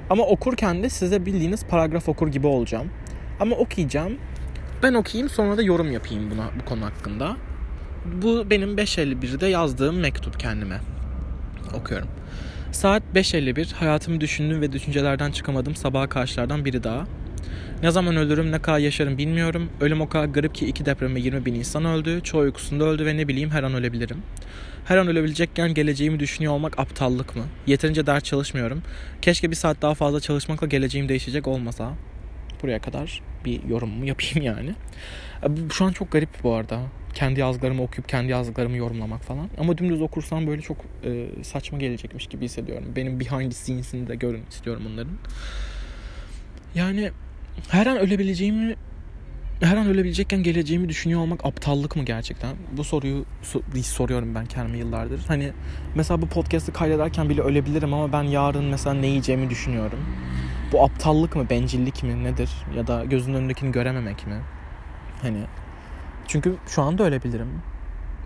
Ama 0.09 0.23
okurken 0.23 0.83
de 0.83 0.89
size 0.89 1.25
bildiğiniz 1.25 1.65
paragraf 1.65 2.09
okur 2.09 2.27
gibi 2.27 2.47
olacağım. 2.47 2.87
Ama 3.39 3.55
okuyacağım. 3.55 4.13
Ben 4.83 4.93
okuyayım 4.93 5.29
sonra 5.29 5.57
da 5.57 5.61
yorum 5.61 5.91
yapayım 5.91 6.31
buna 6.31 6.49
bu 6.59 6.65
konu 6.65 6.85
hakkında. 6.85 7.37
Bu 8.21 8.49
benim 8.49 8.75
5.51'de 8.77 9.47
yazdığım 9.47 9.99
mektup 9.99 10.39
kendime. 10.39 10.79
Okuyorum. 11.73 12.07
Saat 12.71 13.03
5.51. 13.15 13.73
Hayatımı 13.73 14.21
düşündüm 14.21 14.61
ve 14.61 14.71
düşüncelerden 14.71 15.31
çıkamadım. 15.31 15.75
Sabaha 15.75 16.09
karşılardan 16.09 16.65
biri 16.65 16.83
daha. 16.83 17.07
Ne 17.83 17.91
zaman 17.91 18.15
ölürüm, 18.15 18.51
ne 18.51 18.61
kadar 18.61 18.79
yaşarım 18.79 19.17
bilmiyorum. 19.17 19.69
Ölüm 19.81 20.01
o 20.01 20.09
kadar 20.09 20.25
garip 20.25 20.55
ki 20.55 20.67
iki 20.67 20.85
deprem 20.85 21.15
ve 21.15 21.19
20 21.19 21.45
bin 21.45 21.53
insan 21.53 21.85
öldü. 21.85 22.21
Çoğu 22.23 22.41
uykusunda 22.41 22.83
öldü 22.83 23.05
ve 23.05 23.17
ne 23.17 23.27
bileyim 23.27 23.49
her 23.49 23.63
an 23.63 23.73
ölebilirim. 23.73 24.17
Her 24.85 24.97
an 24.97 25.07
ölebilecekken 25.07 25.73
geleceğimi 25.73 26.19
düşünüyor 26.19 26.53
olmak 26.53 26.79
aptallık 26.79 27.35
mı? 27.35 27.43
Yeterince 27.67 28.05
ders 28.05 28.23
çalışmıyorum. 28.23 28.81
Keşke 29.21 29.51
bir 29.51 29.55
saat 29.55 29.81
daha 29.81 29.93
fazla 29.93 30.19
çalışmakla 30.19 30.67
geleceğim 30.67 31.09
değişecek 31.09 31.47
olmasa. 31.47 31.93
Buraya 32.63 32.79
kadar 32.79 33.21
bir 33.45 33.63
yorumumu 33.63 34.05
yapayım 34.05 34.41
yani. 34.41 34.75
Şu 35.71 35.85
an 35.85 35.91
çok 35.91 36.11
garip 36.11 36.29
bu 36.43 36.53
arada 36.53 36.79
kendi 37.13 37.39
yazdıklarımı 37.39 37.83
okuyup 37.83 38.09
kendi 38.09 38.31
yazdıklarımı 38.31 38.77
yorumlamak 38.77 39.23
falan. 39.23 39.49
Ama 39.57 39.77
dümdüz 39.77 40.01
okursam 40.01 40.47
böyle 40.47 40.61
çok 40.61 40.77
e, 41.03 41.43
saçma 41.43 41.77
gelecekmiş 41.77 42.27
gibi 42.27 42.45
hissediyorum. 42.45 42.85
Benim 42.95 43.19
behind 43.19 43.51
the 43.51 43.57
scenes'ini 43.57 44.07
de 44.07 44.15
görün 44.15 44.43
istiyorum 44.49 44.83
onların. 44.93 45.13
Yani 46.75 47.11
her 47.69 47.85
an 47.85 47.97
ölebileceğimi 47.97 48.75
her 49.61 49.77
an 49.77 49.87
ölebilecekken 49.87 50.43
geleceğimi 50.43 50.89
düşünüyor 50.89 51.21
olmak 51.21 51.45
aptallık 51.45 51.95
mı 51.95 52.03
gerçekten? 52.03 52.55
Bu 52.77 52.83
soruyu 52.83 53.25
soruyorum 53.83 54.35
ben 54.35 54.45
kendime 54.45 54.77
yıllardır. 54.77 55.21
Hani 55.27 55.51
mesela 55.95 56.21
bu 56.21 56.27
podcast'ı 56.27 56.73
kaydederken 56.73 57.29
bile 57.29 57.41
ölebilirim 57.41 57.93
ama 57.93 58.13
ben 58.13 58.23
yarın 58.23 58.65
mesela 58.65 58.93
ne 58.93 59.07
yiyeceğimi 59.07 59.49
düşünüyorum. 59.49 59.99
Bu 60.71 60.83
aptallık 60.83 61.35
mı, 61.35 61.49
bencillik 61.49 62.03
mi 62.03 62.23
nedir? 62.23 62.49
Ya 62.77 62.87
da 62.87 63.05
gözünün 63.05 63.35
önündekini 63.35 63.71
görememek 63.71 64.27
mi? 64.27 64.35
Hani 65.21 65.39
çünkü 66.29 66.55
şu 66.67 66.81
anda 66.81 67.03
ölebilirim. 67.03 67.61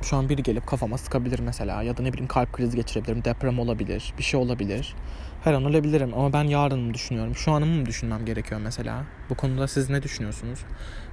Şu 0.01 0.17
an 0.17 0.29
biri 0.29 0.43
gelip 0.43 0.67
kafama 0.67 0.97
sıkabilir 0.97 1.39
mesela 1.39 1.83
ya 1.83 1.97
da 1.97 2.03
ne 2.03 2.13
bileyim 2.13 2.27
kalp 2.27 2.53
krizi 2.53 2.77
geçirebilirim, 2.77 3.23
deprem 3.23 3.59
olabilir, 3.59 4.13
bir 4.17 4.23
şey 4.23 4.39
olabilir. 4.39 4.95
Her 5.43 5.53
an 5.53 5.65
ölebilirim 5.65 6.13
ama 6.13 6.33
ben 6.33 6.43
yarınımı 6.43 6.93
düşünüyorum. 6.93 7.35
Şu 7.35 7.51
anımı 7.51 7.75
mı 7.75 7.85
düşünmem 7.85 8.25
gerekiyor 8.25 8.61
mesela? 8.63 9.03
Bu 9.29 9.35
konuda 9.35 9.67
siz 9.67 9.89
ne 9.89 10.03
düşünüyorsunuz? 10.03 10.59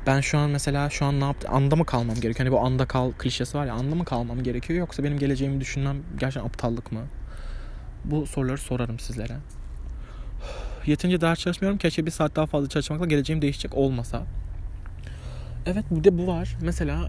Ben 0.07 0.21
şu 0.21 0.39
an 0.39 0.51
mesela 0.51 0.91
şu 0.91 1.05
an 1.05 1.21
ne 1.21 1.25
yaptım? 1.25 1.55
Anda 1.55 1.77
mı 1.77 1.87
kalmam 1.87 2.15
gerekiyor? 2.15 2.39
Hani 2.39 2.53
bu 2.53 2.61
anda 2.67 2.87
kal 2.87 3.13
klişesi 3.13 3.59
var 3.59 3.67
ya 3.67 3.75
anda 3.75 3.95
mı 3.95 4.05
kalmam 4.05 4.43
gerekiyor 4.43 4.79
yoksa 4.79 5.05
benim 5.05 5.19
geleceğimi 5.19 5.61
düşünmem 5.61 5.97
gerçekten 6.19 6.49
aptallık 6.49 6.93
mı? 6.93 7.01
Bu 8.05 8.27
soruları 8.27 8.59
sorarım 8.59 8.99
sizlere. 8.99 9.37
Yeterince 10.87 11.21
ders 11.21 11.39
çalışmıyorum. 11.39 11.79
Keşke 11.79 12.07
bir 12.07 12.11
saat 12.11 12.37
daha 12.37 12.47
fazla 12.47 12.69
çalışmakla 12.69 13.07
geleceğim 13.07 13.43
değişecek 13.43 13.75
olmasa. 13.75 14.23
Evet 15.67 15.85
bir 15.91 16.05
de 16.05 16.19
bu 16.19 16.27
var. 16.27 16.57
Mesela 16.63 17.09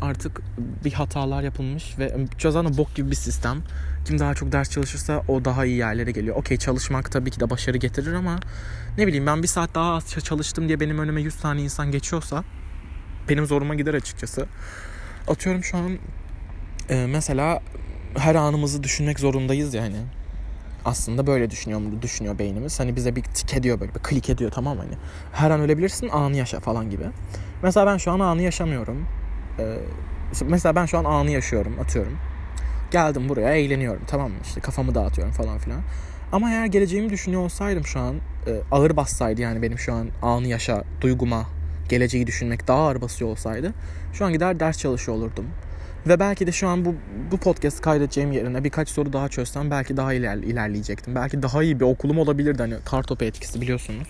artık 0.00 0.40
bir 0.84 0.92
hatalar 0.92 1.42
yapılmış 1.42 1.98
ve 1.98 2.16
zaten 2.38 2.76
bok 2.76 2.94
gibi 2.94 3.10
bir 3.10 3.16
sistem. 3.16 3.62
Kim 4.04 4.18
daha 4.18 4.34
çok 4.34 4.52
ders 4.52 4.70
çalışırsa 4.70 5.22
o 5.28 5.44
daha 5.44 5.64
iyi 5.64 5.76
yerlere 5.76 6.10
geliyor. 6.10 6.36
Okey 6.36 6.56
çalışmak 6.56 7.12
tabii 7.12 7.30
ki 7.30 7.40
de 7.40 7.50
başarı 7.50 7.76
getirir 7.76 8.12
ama 8.12 8.38
ne 8.98 9.06
bileyim 9.06 9.26
ben 9.26 9.42
bir 9.42 9.48
saat 9.48 9.74
daha 9.74 9.94
az 9.94 10.14
çalıştım 10.24 10.68
diye 10.68 10.80
benim 10.80 10.98
önüme 10.98 11.22
100 11.22 11.36
tane 11.36 11.62
insan 11.62 11.90
geçiyorsa 11.90 12.44
benim 13.28 13.46
zoruma 13.46 13.74
gider 13.74 13.94
açıkçası. 13.94 14.46
Atıyorum 15.28 15.64
şu 15.64 15.76
an 15.76 15.98
e, 16.88 17.06
mesela 17.06 17.62
her 18.18 18.34
anımızı 18.34 18.82
düşünmek 18.82 19.20
zorundayız 19.20 19.74
yani. 19.74 19.96
Aslında 20.84 21.26
böyle 21.26 21.50
düşünüyor 21.50 21.80
mu? 21.80 22.02
Düşünüyor 22.02 22.38
beynimiz. 22.38 22.80
Hani 22.80 22.96
bize 22.96 23.16
bir 23.16 23.22
tik 23.22 23.54
ediyor 23.54 23.80
böyle 23.80 23.94
bir 23.94 24.00
klik 24.00 24.30
ediyor 24.30 24.50
tamam 24.50 24.78
hani. 24.78 24.92
Her 25.32 25.50
an 25.50 25.60
ölebilirsin 25.60 26.08
anı 26.08 26.36
yaşa 26.36 26.60
falan 26.60 26.90
gibi. 26.90 27.04
Mesela 27.66 27.86
ben 27.86 27.96
şu 27.96 28.10
an 28.10 28.20
anı 28.20 28.42
yaşamıyorum. 28.42 29.06
Ee, 29.58 29.76
mesela 30.44 30.76
ben 30.76 30.86
şu 30.86 30.98
an 30.98 31.04
anı 31.04 31.30
yaşıyorum 31.30 31.76
atıyorum. 31.80 32.12
Geldim 32.90 33.28
buraya 33.28 33.54
eğleniyorum 33.54 34.02
tamam 34.06 34.30
mı? 34.30 34.36
İşte 34.42 34.60
kafamı 34.60 34.94
dağıtıyorum 34.94 35.32
falan 35.32 35.58
filan. 35.58 35.80
Ama 36.32 36.50
eğer 36.50 36.66
geleceğimi 36.66 37.10
düşünüyor 37.10 37.42
olsaydım 37.42 37.84
şu 37.84 38.00
an 38.00 38.14
e, 38.46 38.52
ağır 38.70 38.96
bassaydı 38.96 39.40
yani 39.40 39.62
benim 39.62 39.78
şu 39.78 39.94
an 39.94 40.08
anı 40.22 40.46
yaşa 40.46 40.84
duyguma 41.00 41.46
geleceği 41.88 42.26
düşünmek 42.26 42.68
daha 42.68 42.78
ağır 42.78 43.00
basıyor 43.00 43.30
olsaydı 43.30 43.72
şu 44.12 44.24
an 44.24 44.32
gider 44.32 44.60
ders 44.60 44.78
çalışıyor 44.78 45.18
olurdum. 45.18 45.46
Ve 46.08 46.20
belki 46.20 46.46
de 46.46 46.52
şu 46.52 46.68
an 46.68 46.84
bu 46.84 46.94
bu 47.32 47.36
podcast 47.36 47.80
kaydedeceğim 47.80 48.32
yerine 48.32 48.64
birkaç 48.64 48.88
soru 48.88 49.12
daha 49.12 49.28
çözsem 49.28 49.70
belki 49.70 49.96
daha 49.96 50.12
iler, 50.12 50.36
ilerleyecektim. 50.36 51.14
Belki 51.14 51.42
daha 51.42 51.62
iyi 51.62 51.80
bir 51.80 51.84
okulum 51.84 52.18
olabilirdi 52.18 52.62
hani 52.62 52.74
kartopu 52.84 53.24
etkisi 53.24 53.60
biliyorsunuz. 53.60 54.08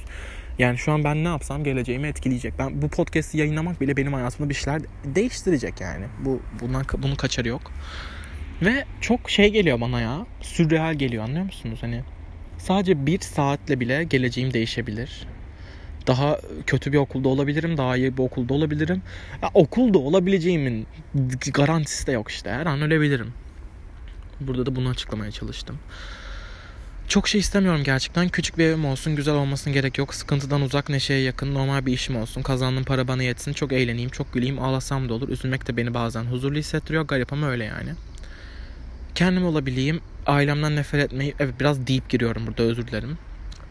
Yani 0.59 0.79
şu 0.79 0.93
an 0.93 1.05
ben 1.05 1.25
ne 1.25 1.29
yapsam 1.29 1.65
geleceğimi 1.65 2.09
etkileyecek. 2.09 2.55
Ben 2.59 2.83
bu 2.83 2.89
podcast'i 2.89 3.39
yayınlamak 3.39 3.81
bile 3.81 3.97
benim 3.97 4.13
hayatımda 4.13 4.49
bir 4.49 4.55
şeyler 4.55 4.83
değiştirecek 5.05 5.81
yani. 5.81 6.05
Bu 6.25 6.41
bundan 6.61 6.85
bunun 6.99 7.15
kaçarı 7.15 7.49
yok. 7.49 7.73
Ve 8.63 8.85
çok 9.01 9.31
şey 9.31 9.53
geliyor 9.53 9.81
bana 9.81 10.01
ya. 10.01 10.27
Sürreal 10.41 10.95
geliyor 10.95 11.25
anlıyor 11.25 11.45
musunuz? 11.45 11.79
Hani 11.81 12.03
sadece 12.59 13.07
bir 13.07 13.21
saatle 13.21 13.81
bile 13.81 14.05
geleceğim 14.05 14.53
değişebilir. 14.53 15.27
Daha 16.07 16.41
kötü 16.67 16.93
bir 16.93 16.99
okulda 16.99 17.29
olabilirim. 17.29 17.77
Daha 17.77 17.97
iyi 17.97 18.17
bir 18.17 18.23
okulda 18.23 18.55
olabilirim. 18.55 19.03
Ya, 19.43 19.51
okulda 19.55 19.99
olabileceğimin 19.99 20.87
garantisi 21.55 22.07
de 22.07 22.13
yok 22.13 22.31
işte. 22.31 22.51
Her 22.51 22.67
an 22.67 22.83
ölebilirim. 22.83 23.33
Burada 24.41 24.67
da 24.67 24.77
bunu 24.77 24.89
açıklamaya 24.89 25.31
çalıştım. 25.31 25.79
Çok 27.09 27.29
şey 27.29 27.41
istemiyorum 27.41 27.83
gerçekten. 27.85 28.29
Küçük 28.29 28.59
bir 28.59 28.65
evim 28.65 28.85
olsun, 28.85 29.17
güzel 29.17 29.35
olmasına 29.35 29.73
gerek 29.73 29.99
yok. 29.99 30.15
Sıkıntıdan 30.15 30.63
uzak, 30.63 30.89
neşeye 30.89 31.21
yakın, 31.21 31.55
normal 31.55 31.87
bir 31.87 31.93
işim 31.93 32.17
olsun. 32.17 32.43
Kazandığım 32.43 32.85
para 32.85 33.09
bana 33.09 33.23
yetsin. 33.23 33.53
Çok 33.53 33.73
eğleneyim, 33.73 34.11
çok 34.11 34.33
güleyim, 34.33 34.59
ağlasam 34.59 35.09
da 35.09 35.15
olur. 35.15 35.29
Üzülmek 35.29 35.69
de 35.69 35.77
beni 35.77 35.95
bazen 35.95 36.25
huzurlu 36.25 36.59
hissettiriyor. 36.59 37.03
Garip 37.03 37.33
ama 37.33 37.49
öyle 37.49 37.65
yani. 37.65 37.91
Kendim 39.15 39.47
olabileyim. 39.47 40.01
Ailemden 40.27 40.77
nefret 40.77 41.05
etmeyi... 41.05 41.35
Evet 41.41 41.55
biraz 41.61 41.87
deep 41.87 42.09
giriyorum 42.09 42.47
burada 42.47 42.63
özür 42.63 42.87
dilerim. 42.87 43.19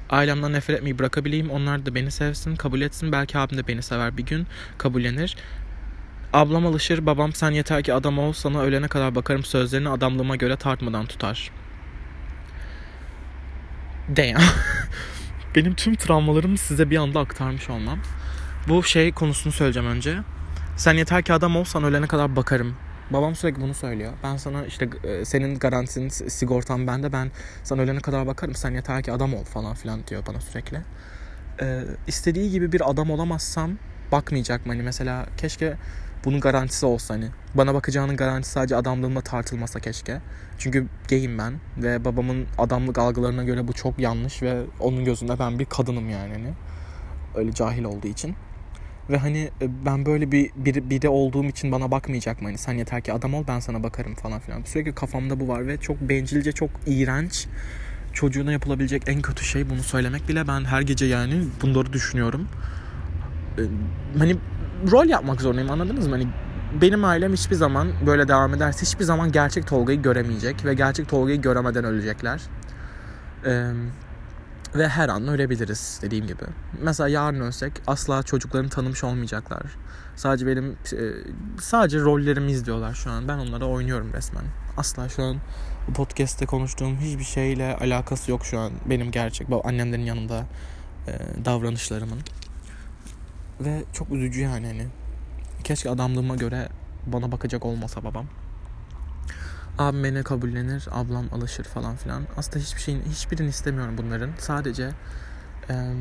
Ailemden 0.10 0.54
nefret 0.54 0.78
etmeyi 0.78 1.00
bırakabileyim. 1.00 1.50
Onlar 1.50 1.86
da 1.86 1.96
beni 1.96 2.12
sevsin, 2.12 2.56
kabul 2.56 2.82
etsin. 2.82 3.12
Belki 3.12 3.38
abim 3.38 3.58
de 3.58 3.68
beni 3.68 3.82
sever 3.82 4.18
bir 4.18 4.26
gün. 4.26 4.48
Kabullenir. 4.78 5.38
Ablam 6.34 6.66
alışır. 6.66 7.06
Babam 7.06 7.34
sen 7.34 7.52
yeter 7.52 7.84
ki 7.84 7.94
adam 7.94 8.20
ol. 8.20 8.34
Sana 8.34 8.62
ölene 8.62 8.88
kadar 8.88 9.16
bakarım 9.16 9.44
sözlerini 9.44 9.90
adamlığıma 9.90 10.36
göre 10.36 10.56
tartmadan 10.56 11.06
tutar. 11.06 11.52
Damn. 14.10 14.42
Benim 15.56 15.76
tüm 15.76 15.96
travmalarımı 15.96 16.58
size 16.58 16.90
bir 16.90 16.98
anda 16.98 17.20
aktarmış 17.20 17.70
olmam. 17.70 18.00
Bu 18.68 18.84
şey 18.84 19.12
konusunu 19.12 19.54
söyleyeceğim 19.54 19.90
önce. 19.90 20.18
Sen 20.78 20.94
yeter 20.94 21.24
ki 21.24 21.34
adam 21.34 21.56
olsan 21.56 21.84
ölene 21.84 22.08
kadar 22.08 22.36
bakarım. 22.36 22.76
Babam 23.10 23.36
sürekli 23.36 23.62
bunu 23.62 23.74
söylüyor. 23.74 24.14
Ben 24.24 24.38
sana 24.38 24.66
işte 24.66 24.90
e, 25.04 25.26
senin 25.26 25.60
garantin, 25.60 26.10
sigortan 26.10 26.88
bende. 26.88 27.14
Ben 27.14 27.32
sana 27.64 27.82
ölene 27.82 28.00
kadar 28.00 28.28
bakarım. 28.28 28.56
Sen 28.56 28.72
yeter 28.72 29.04
ki 29.04 29.12
adam 29.12 29.34
ol 29.34 29.44
falan 29.44 29.76
filan 29.76 30.08
diyor 30.08 30.24
bana 30.28 30.42
sürekli. 30.42 30.82
Ee, 31.62 31.84
istediği 32.08 32.52
gibi 32.52 32.72
bir 32.72 32.90
adam 32.90 33.12
olamazsam 33.12 33.72
bakmayacak 34.12 34.66
mı? 34.66 34.74
Hani 34.74 34.84
mesela 34.84 35.26
keşke 35.38 35.78
bunun 36.26 36.40
garantisi 36.40 36.86
olsa 36.86 37.14
hani. 37.14 37.28
Bana 37.56 37.74
bakacağının 37.74 38.16
garantisi 38.18 38.52
sadece 38.54 38.76
adamlığımla 38.76 39.22
tartılmasa 39.22 39.80
keşke. 39.80 40.22
Çünkü 40.58 40.88
gayim 41.10 41.38
ben 41.38 41.54
ve 41.78 42.06
babamın 42.06 42.46
adamlık 42.58 42.98
algılarına 42.98 43.44
göre 43.44 43.68
bu 43.68 43.74
çok 43.74 44.00
yanlış 44.00 44.42
ve 44.42 44.62
onun 44.80 45.06
gözünde 45.06 45.40
ben 45.40 45.60
bir 45.60 45.66
kadınım 45.66 46.10
yani 46.10 46.34
hani. 46.34 46.54
Öyle 47.36 47.54
cahil 47.54 47.84
olduğu 47.84 48.08
için. 48.08 48.36
Ve 49.10 49.18
hani 49.18 49.50
e, 49.62 49.86
ben 49.86 50.06
böyle 50.06 50.32
bir 50.32 50.52
biri, 50.56 50.90
biri 50.90 51.10
olduğum 51.10 51.44
için 51.44 51.72
bana 51.72 51.92
bakmayacak 51.92 52.42
mı? 52.42 52.48
Hani 52.48 52.58
sen 52.58 52.74
yeter 52.74 53.02
ki 53.02 53.14
adam 53.14 53.34
ol 53.34 53.44
ben 53.48 53.60
sana 53.60 53.84
bakarım 53.84 54.16
falan 54.16 54.40
filan. 54.40 54.64
Sürekli 54.64 54.96
kafamda 54.96 55.40
bu 55.40 55.48
var 55.48 55.68
ve 55.68 55.78
çok 55.78 56.02
bencilce, 56.02 56.52
çok 56.52 56.70
iğrenç. 56.88 57.48
Çocuğuna 58.14 58.52
yapılabilecek 58.52 59.04
en 59.08 59.22
kötü 59.22 59.46
şey 59.46 59.70
bunu 59.70 59.84
söylemek 59.84 60.28
bile. 60.28 60.48
Ben 60.48 60.66
her 60.66 60.82
gece 60.82 61.06
yani 61.06 61.44
bunları 61.62 61.94
düşünüyorum. 61.94 62.48
E, 63.58 63.62
hani 64.20 64.36
rol 64.92 65.06
yapmak 65.06 65.42
zorundayım 65.42 65.72
anladınız 65.72 66.08
mı? 66.08 66.16
Hani 66.16 66.28
benim 66.82 67.06
ailem 67.06 67.34
hiçbir 67.34 67.56
zaman 67.56 67.88
böyle 68.06 68.28
devam 68.28 68.54
ederse 68.54 68.82
hiçbir 68.82 69.04
zaman 69.04 69.32
gerçek 69.32 69.68
Tolga'yı 69.68 70.02
göremeyecek 70.02 70.66
ve 70.66 70.74
gerçek 70.74 71.10
Tolga'yı 71.10 71.42
göremeden 71.42 71.84
ölecekler. 71.86 72.42
Ee, 73.46 73.72
ve 74.76 74.88
her 74.88 75.10
an 75.10 75.28
ölebiliriz 75.28 76.00
dediğim 76.02 76.28
gibi. 76.28 76.44
Mesela 76.82 77.10
yarın 77.10 77.40
ölsek 77.40 77.72
asla 77.88 78.24
çocuklarını 78.24 78.70
tanımış 78.70 79.04
olmayacaklar. 79.04 79.64
Sadece 80.16 80.48
benim 80.48 80.78
sadece 81.62 82.00
rollerimi 82.00 82.52
izliyorlar 82.52 82.94
şu 82.94 83.12
an. 83.12 83.28
Ben 83.28 83.38
onlara 83.38 83.66
oynuyorum 83.66 84.14
resmen. 84.14 84.44
Asla 84.78 85.10
şu 85.10 85.24
an 85.24 85.38
podcast'te 85.94 86.46
konuştuğum 86.46 86.98
hiçbir 86.98 87.24
şeyle 87.24 87.76
alakası 87.76 88.32
yok 88.32 88.46
şu 88.46 88.60
an 88.60 88.72
benim 88.86 89.12
gerçek 89.12 89.48
annemlerin 89.64 90.04
yanında 90.04 90.46
davranışlarımın. 91.46 92.20
Ve 93.60 93.84
çok 93.94 94.12
üzücü 94.12 94.42
yani 94.42 94.68
hani. 94.68 94.88
Keşke 95.66 95.90
adamlığıma 95.90 96.36
göre 96.36 96.70
bana 97.06 97.32
bakacak 97.32 97.66
olmasa 97.66 98.04
babam. 98.04 98.26
Abim 99.78 100.04
beni 100.04 100.24
kabullenir, 100.24 100.88
ablam 100.92 101.26
alışır 101.32 101.64
falan 101.64 101.96
filan. 101.96 102.24
Aslında 102.38 102.60
hiçbir 102.60 102.82
şeyin, 102.82 103.04
hiçbirini 103.04 103.50
istemiyorum 103.50 103.96
bunların. 103.98 104.32
Sadece 104.38 104.92
e, 105.70 105.94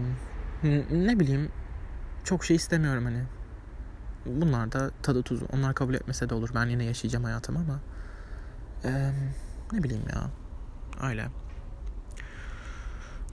ne 0.91 1.21
bileyim 1.21 1.49
çok 2.25 2.45
şey 2.45 2.57
istemiyorum 2.57 3.05
hani. 3.05 3.23
Bunlar 4.27 4.73
da 4.73 4.91
tadı 5.03 5.23
tuzu. 5.23 5.47
Onlar 5.53 5.75
kabul 5.75 5.95
etmese 5.95 6.29
de 6.29 6.35
olur. 6.35 6.51
Ben 6.55 6.67
yine 6.67 6.85
yaşayacağım 6.85 7.25
hayatımı 7.25 7.59
ama 7.59 7.81
e, 8.85 9.13
ne 9.73 9.83
bileyim 9.83 10.05
ya. 10.13 10.31
Öyle. 11.09 11.27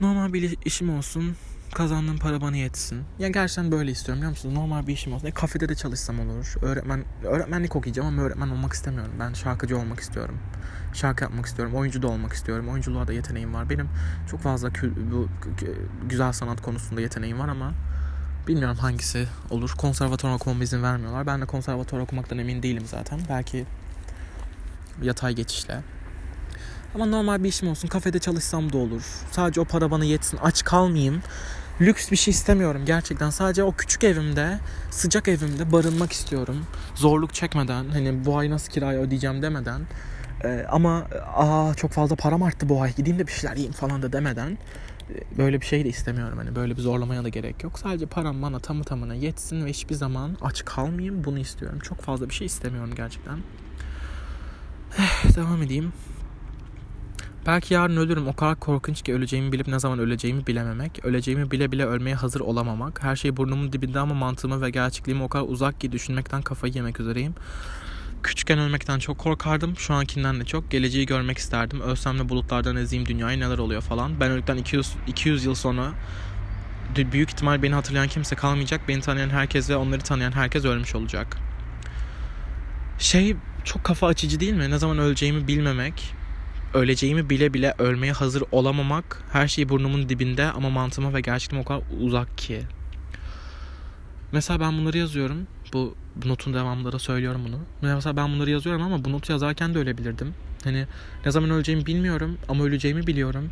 Normal 0.01 0.33
bir 0.33 0.57
işim 0.65 0.97
olsun 0.97 1.35
kazandığım 1.73 2.17
para 2.17 2.41
bana 2.41 2.57
yetsin. 2.57 3.03
Ya 3.19 3.27
gerçekten 3.27 3.71
böyle 3.71 3.91
istiyorum 3.91 4.21
biliyor 4.21 4.29
musunuz? 4.29 4.55
Normal 4.55 4.87
bir 4.87 4.93
işim 4.93 5.13
olsun. 5.13 5.27
E, 5.27 5.31
kafede 5.31 5.69
de 5.69 5.75
çalışsam 5.75 6.19
olur. 6.19 6.55
Öğretmen 6.61 7.03
öğretmenlik 7.23 7.75
okuyacağım 7.75 8.07
ama 8.07 8.21
öğretmen 8.21 8.49
olmak 8.49 8.73
istemiyorum. 8.73 9.13
Ben 9.19 9.33
şarkıcı 9.33 9.77
olmak 9.77 9.99
istiyorum. 9.99 10.37
Şarkı 10.93 11.23
yapmak 11.23 11.45
istiyorum. 11.45 11.75
Oyuncu 11.75 12.01
da 12.01 12.07
olmak 12.07 12.33
istiyorum. 12.33 12.69
Oyunculuğa 12.69 13.07
da 13.07 13.13
yeteneğim 13.13 13.53
var. 13.53 13.69
Benim 13.69 13.89
çok 14.31 14.39
fazla 14.39 14.73
kü, 14.73 15.11
bu 15.11 15.27
güzel 16.09 16.31
sanat 16.31 16.61
konusunda 16.61 17.01
yeteneğim 17.01 17.39
var 17.39 17.49
ama 17.49 17.73
bilmiyorum 18.47 18.77
hangisi 18.77 19.27
olur. 19.49 19.73
Konservatuvar 19.77 20.33
okumama 20.33 20.63
izin 20.63 20.83
vermiyorlar. 20.83 21.27
Ben 21.27 21.41
de 21.41 21.45
konservatuvar 21.45 22.01
okumaktan 22.01 22.37
emin 22.37 22.63
değilim 22.63 22.83
zaten. 22.85 23.19
Belki 23.29 23.65
yatay 25.01 25.35
geçişle 25.35 25.81
ama 26.95 27.05
normal 27.05 27.43
bir 27.43 27.49
işim 27.49 27.69
olsun. 27.69 27.87
Kafede 27.87 28.19
çalışsam 28.19 28.73
da 28.73 28.77
olur. 28.77 29.03
Sadece 29.31 29.61
o 29.61 29.65
para 29.65 29.91
bana 29.91 30.05
yetsin. 30.05 30.39
Aç 30.41 30.63
kalmayayım 30.63 31.21
lüks 31.81 32.11
bir 32.11 32.17
şey 32.17 32.31
istemiyorum 32.31 32.81
gerçekten. 32.85 33.29
Sadece 33.29 33.63
o 33.63 33.71
küçük 33.71 34.03
evimde, 34.03 34.59
sıcak 34.91 35.27
evimde 35.27 35.71
barınmak 35.71 36.11
istiyorum. 36.11 36.65
Zorluk 36.95 37.33
çekmeden, 37.33 37.89
hani 37.89 38.25
bu 38.25 38.37
ay 38.37 38.49
nasıl 38.49 38.71
kirayı 38.71 38.99
ödeyeceğim 38.99 39.41
demeden. 39.41 39.81
Ee, 40.43 40.65
ama 40.69 41.07
aa 41.35 41.73
çok 41.73 41.91
fazla 41.91 42.15
param 42.15 42.43
arttı 42.43 42.69
bu 42.69 42.81
ay 42.81 42.95
gideyim 42.95 43.19
de 43.19 43.27
bir 43.27 43.31
şeyler 43.31 43.55
yiyeyim 43.55 43.73
falan 43.73 44.01
da 44.01 44.13
demeden 44.13 44.57
e, 45.09 45.37
böyle 45.37 45.61
bir 45.61 45.65
şey 45.65 45.85
de 45.85 45.89
istemiyorum. 45.89 46.37
Hani 46.37 46.55
böyle 46.55 46.77
bir 46.77 46.81
zorlamaya 46.81 47.23
da 47.23 47.29
gerek 47.29 47.63
yok. 47.63 47.79
Sadece 47.79 48.05
param 48.05 48.41
bana 48.41 48.59
tamı 48.59 48.83
tamına 48.83 49.15
yetsin 49.15 49.65
ve 49.65 49.69
hiçbir 49.69 49.95
zaman 49.95 50.37
aç 50.41 50.65
kalmayayım. 50.65 51.23
Bunu 51.23 51.39
istiyorum. 51.39 51.79
Çok 51.79 52.01
fazla 52.01 52.29
bir 52.29 52.33
şey 52.33 52.47
istemiyorum 52.47 52.91
gerçekten. 52.95 53.39
Devam 55.35 55.63
edeyim. 55.63 55.93
Belki 57.45 57.73
yarın 57.73 57.97
ölürüm. 57.97 58.27
O 58.27 58.35
kadar 58.35 58.59
korkunç 58.59 59.01
ki 59.01 59.13
öleceğimi 59.13 59.51
bilip 59.51 59.67
ne 59.67 59.79
zaman 59.79 59.99
öleceğimi 59.99 60.47
bilememek. 60.47 61.05
Öleceğimi 61.05 61.51
bile 61.51 61.71
bile 61.71 61.85
ölmeye 61.85 62.15
hazır 62.15 62.39
olamamak. 62.39 63.03
Her 63.03 63.15
şey 63.15 63.37
burnumun 63.37 63.73
dibinde 63.73 63.99
ama 63.99 64.13
mantığımı 64.13 64.61
ve 64.61 64.69
gerçekliğimi 64.69 65.23
o 65.23 65.29
kadar 65.29 65.45
uzak 65.47 65.81
ki 65.81 65.91
düşünmekten 65.91 66.41
kafayı 66.41 66.73
yemek 66.73 66.99
üzereyim. 66.99 67.33
Küçükken 68.23 68.59
ölmekten 68.59 68.99
çok 68.99 69.17
korkardım. 69.17 69.77
Şu 69.77 69.93
ankinden 69.93 70.39
de 70.39 70.45
çok. 70.45 70.71
Geleceği 70.71 71.05
görmek 71.05 71.37
isterdim. 71.37 71.81
Ölsem 71.81 72.19
de 72.19 72.29
bulutlardan 72.29 72.75
ezeyim 72.75 73.05
dünyayı 73.05 73.39
neler 73.39 73.57
oluyor 73.57 73.81
falan. 73.81 74.19
Ben 74.19 74.31
öldükten 74.31 74.57
200, 74.57 74.93
200 75.07 75.45
yıl 75.45 75.55
sonra 75.55 75.91
büyük 76.95 77.29
ihtimal 77.29 77.63
beni 77.63 77.73
hatırlayan 77.73 78.07
kimse 78.07 78.35
kalmayacak. 78.35 78.81
Beni 78.87 79.01
tanıyan 79.01 79.29
herkes 79.29 79.69
ve 79.69 79.75
onları 79.75 80.01
tanıyan 80.01 80.31
herkes 80.31 80.65
ölmüş 80.65 80.95
olacak. 80.95 81.37
Şey 82.99 83.35
çok 83.63 83.83
kafa 83.83 84.07
açıcı 84.07 84.39
değil 84.39 84.53
mi? 84.53 84.69
Ne 84.69 84.77
zaman 84.77 84.97
öleceğimi 84.99 85.47
bilmemek, 85.47 86.13
öleceğimi 86.73 87.29
bile 87.29 87.53
bile 87.53 87.73
ölmeye 87.79 88.13
hazır 88.13 88.43
olamamak, 88.51 89.23
her 89.31 89.47
şey 89.47 89.69
burnumun 89.69 90.09
dibinde 90.09 90.51
ama 90.51 90.69
mantığıma 90.69 91.13
ve 91.13 91.21
gerçekten 91.21 91.57
o 91.57 91.63
kadar 91.63 91.81
uzak 92.01 92.37
ki. 92.37 92.61
Mesela 94.31 94.59
ben 94.59 94.77
bunları 94.77 94.97
yazıyorum. 94.97 95.37
Bu, 95.73 95.95
bu 96.15 96.29
notun 96.29 96.53
devamında 96.53 96.91
da 96.91 96.99
söylüyorum 96.99 97.41
bunu. 97.47 97.59
Mesela 97.81 98.17
ben 98.17 98.33
bunları 98.33 98.49
yazıyorum 98.49 98.81
ama 98.81 99.05
bu 99.05 99.11
notu 99.11 99.31
yazarken 99.31 99.73
de 99.73 99.79
ölebilirdim. 99.79 100.33
Hani 100.63 100.85
ne 101.25 101.31
zaman 101.31 101.49
öleceğimi 101.49 101.85
bilmiyorum 101.85 102.37
ama 102.49 102.63
öleceğimi 102.63 103.07
biliyorum. 103.07 103.49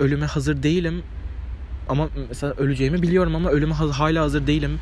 Ölüme 0.00 0.26
hazır 0.26 0.62
değilim 0.62 1.02
ama 1.88 2.08
mesela 2.28 2.52
öleceğimi 2.52 3.02
biliyorum 3.02 3.36
ama 3.36 3.50
ölüme 3.50 3.74
hala 3.74 4.22
hazır 4.22 4.46
değilim. 4.46 4.78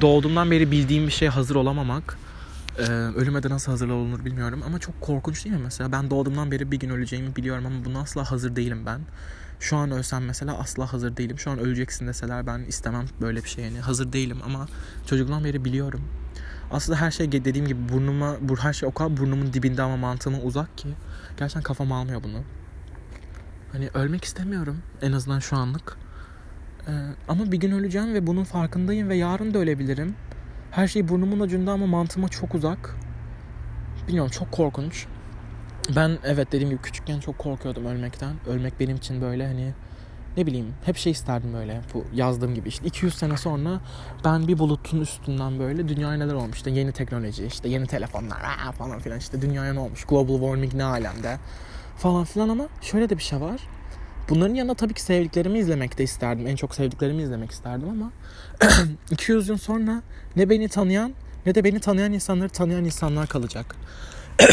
Doğduğumdan 0.00 0.50
beri 0.50 0.70
bildiğim 0.70 1.06
bir 1.06 1.12
şeye 1.12 1.28
hazır 1.28 1.54
olamamak. 1.54 2.18
Ee, 2.78 2.82
ölüme 2.92 3.42
de 3.42 3.48
nasıl 3.48 3.72
hazır 3.72 3.88
olunur 3.88 4.24
bilmiyorum 4.24 4.62
ama 4.66 4.78
çok 4.78 5.00
korkunç 5.00 5.44
değil 5.44 5.56
mi 5.56 5.62
mesela? 5.64 5.92
Ben 5.92 6.10
doğduğumdan 6.10 6.50
beri 6.50 6.72
bir 6.72 6.78
gün 6.78 6.90
öleceğimi 6.90 7.36
biliyorum 7.36 7.66
ama 7.66 7.84
buna 7.84 8.00
asla 8.00 8.30
hazır 8.30 8.56
değilim 8.56 8.86
ben. 8.86 9.00
Şu 9.60 9.76
an 9.76 9.90
ölsem 9.90 10.24
mesela 10.24 10.58
asla 10.58 10.92
hazır 10.92 11.16
değilim. 11.16 11.38
Şu 11.38 11.50
an 11.50 11.58
öleceksin 11.58 12.06
deseler 12.06 12.46
ben 12.46 12.58
istemem 12.58 13.04
böyle 13.20 13.44
bir 13.44 13.48
şey 13.48 13.64
yani. 13.64 13.80
Hazır 13.80 14.12
değilim 14.12 14.38
ama 14.44 14.66
çocukluğumdan 15.06 15.44
beri 15.44 15.64
biliyorum. 15.64 16.02
Aslında 16.70 17.00
her 17.00 17.10
şey 17.10 17.32
dediğim 17.32 17.66
gibi 17.66 17.88
burnuma, 17.92 18.36
bu 18.40 18.56
her 18.56 18.72
şey 18.72 18.88
o 18.88 18.92
kadar 18.92 19.16
burnumun 19.16 19.52
dibinde 19.52 19.82
ama 19.82 19.96
mantığıma 19.96 20.38
uzak 20.38 20.78
ki. 20.78 20.88
Gerçekten 21.36 21.62
kafam 21.62 21.92
almıyor 21.92 22.22
bunu. 22.24 22.42
Hani 23.72 23.90
ölmek 23.94 24.24
istemiyorum 24.24 24.82
en 25.02 25.12
azından 25.12 25.38
şu 25.38 25.56
anlık. 25.56 25.96
Ee, 26.88 26.92
ama 27.28 27.52
bir 27.52 27.56
gün 27.56 27.70
öleceğim 27.70 28.14
ve 28.14 28.26
bunun 28.26 28.44
farkındayım 28.44 29.08
ve 29.08 29.16
yarın 29.16 29.54
da 29.54 29.58
ölebilirim. 29.58 30.14
Her 30.76 30.88
şey 30.88 31.08
burnumun 31.08 31.40
ucunda 31.40 31.72
ama 31.72 31.86
mantığıma 31.86 32.28
çok 32.28 32.54
uzak. 32.54 32.96
Bilmiyorum 34.08 34.30
çok 34.30 34.52
korkunç. 34.52 35.06
Ben 35.96 36.18
evet 36.24 36.52
dediğim 36.52 36.70
gibi 36.70 36.82
küçükken 36.82 37.20
çok 37.20 37.38
korkuyordum 37.38 37.86
ölmekten. 37.86 38.34
Ölmek 38.46 38.80
benim 38.80 38.96
için 38.96 39.20
böyle 39.20 39.46
hani 39.46 39.72
ne 40.36 40.46
bileyim 40.46 40.74
hep 40.84 40.96
şey 40.96 41.12
isterdim 41.12 41.54
böyle 41.54 41.80
bu 41.94 42.04
yazdığım 42.14 42.54
gibi 42.54 42.68
işte 42.68 42.86
200 42.86 43.14
sene 43.14 43.36
sonra 43.36 43.80
ben 44.24 44.48
bir 44.48 44.58
bulutun 44.58 45.00
üstünden 45.00 45.58
böyle 45.58 45.88
dünyaya 45.88 46.18
neler 46.18 46.34
olmuş 46.34 46.56
işte 46.56 46.70
yeni 46.70 46.92
teknoloji 46.92 47.46
işte 47.46 47.68
yeni 47.68 47.86
telefonlar 47.86 48.38
falan 48.78 48.98
filan 48.98 49.18
işte 49.18 49.42
dünyaya 49.42 49.72
ne 49.72 49.80
olmuş 49.80 50.04
global 50.04 50.38
warming 50.38 50.74
ne 50.74 50.84
alemde 50.84 51.38
falan 51.96 52.24
filan 52.24 52.48
ama 52.48 52.68
şöyle 52.80 53.08
de 53.08 53.16
bir 53.16 53.22
şey 53.22 53.40
var. 53.40 53.60
Bunların 54.28 54.54
yanında 54.54 54.74
tabii 54.74 54.94
ki 54.94 55.02
sevdiklerimi 55.02 55.58
izlemek 55.58 55.98
de 55.98 56.04
isterdim. 56.04 56.46
En 56.46 56.56
çok 56.56 56.74
sevdiklerimi 56.74 57.22
izlemek 57.22 57.50
isterdim 57.50 57.88
ama 57.88 58.12
200 59.10 59.48
yıl 59.48 59.58
sonra 59.58 60.02
ne 60.36 60.50
beni 60.50 60.68
tanıyan 60.68 61.12
ne 61.46 61.54
de 61.54 61.64
beni 61.64 61.80
tanıyan 61.80 62.12
insanları 62.12 62.48
tanıyan 62.48 62.84
insanlar 62.84 63.26
kalacak. 63.26 63.76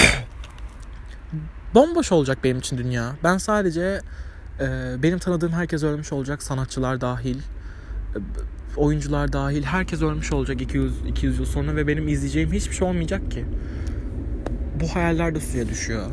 Bomboş 1.74 2.12
olacak 2.12 2.38
benim 2.44 2.60
için 2.60 2.77
dünya. 2.77 3.15
Ben 3.24 3.38
sadece 3.38 4.01
e, 4.60 4.65
benim 5.03 5.20
tanıdığım 5.20 5.51
herkes 5.51 5.84
ölmüş 5.84 6.13
olacak. 6.13 6.44
Sanatçılar 6.44 7.01
dahil, 7.01 7.38
e, 7.38 7.42
oyuncular 8.77 9.34
dahil 9.34 9.63
herkes 9.63 10.01
ölmüş 10.01 10.34
olacak 10.34 10.62
200 10.62 10.94
200 11.08 11.39
yıl 11.39 11.46
sonra 11.46 11.75
ve 11.75 11.88
benim 11.88 12.08
izleyeceğim 12.08 12.51
hiçbir 12.51 12.75
şey 12.75 12.88
olmayacak 12.88 13.32
ki. 13.32 13.46
Bu 14.82 14.96
hayaller 14.96 15.36
de 15.36 15.39
suya 15.39 15.70
düşüyor. 15.70 16.06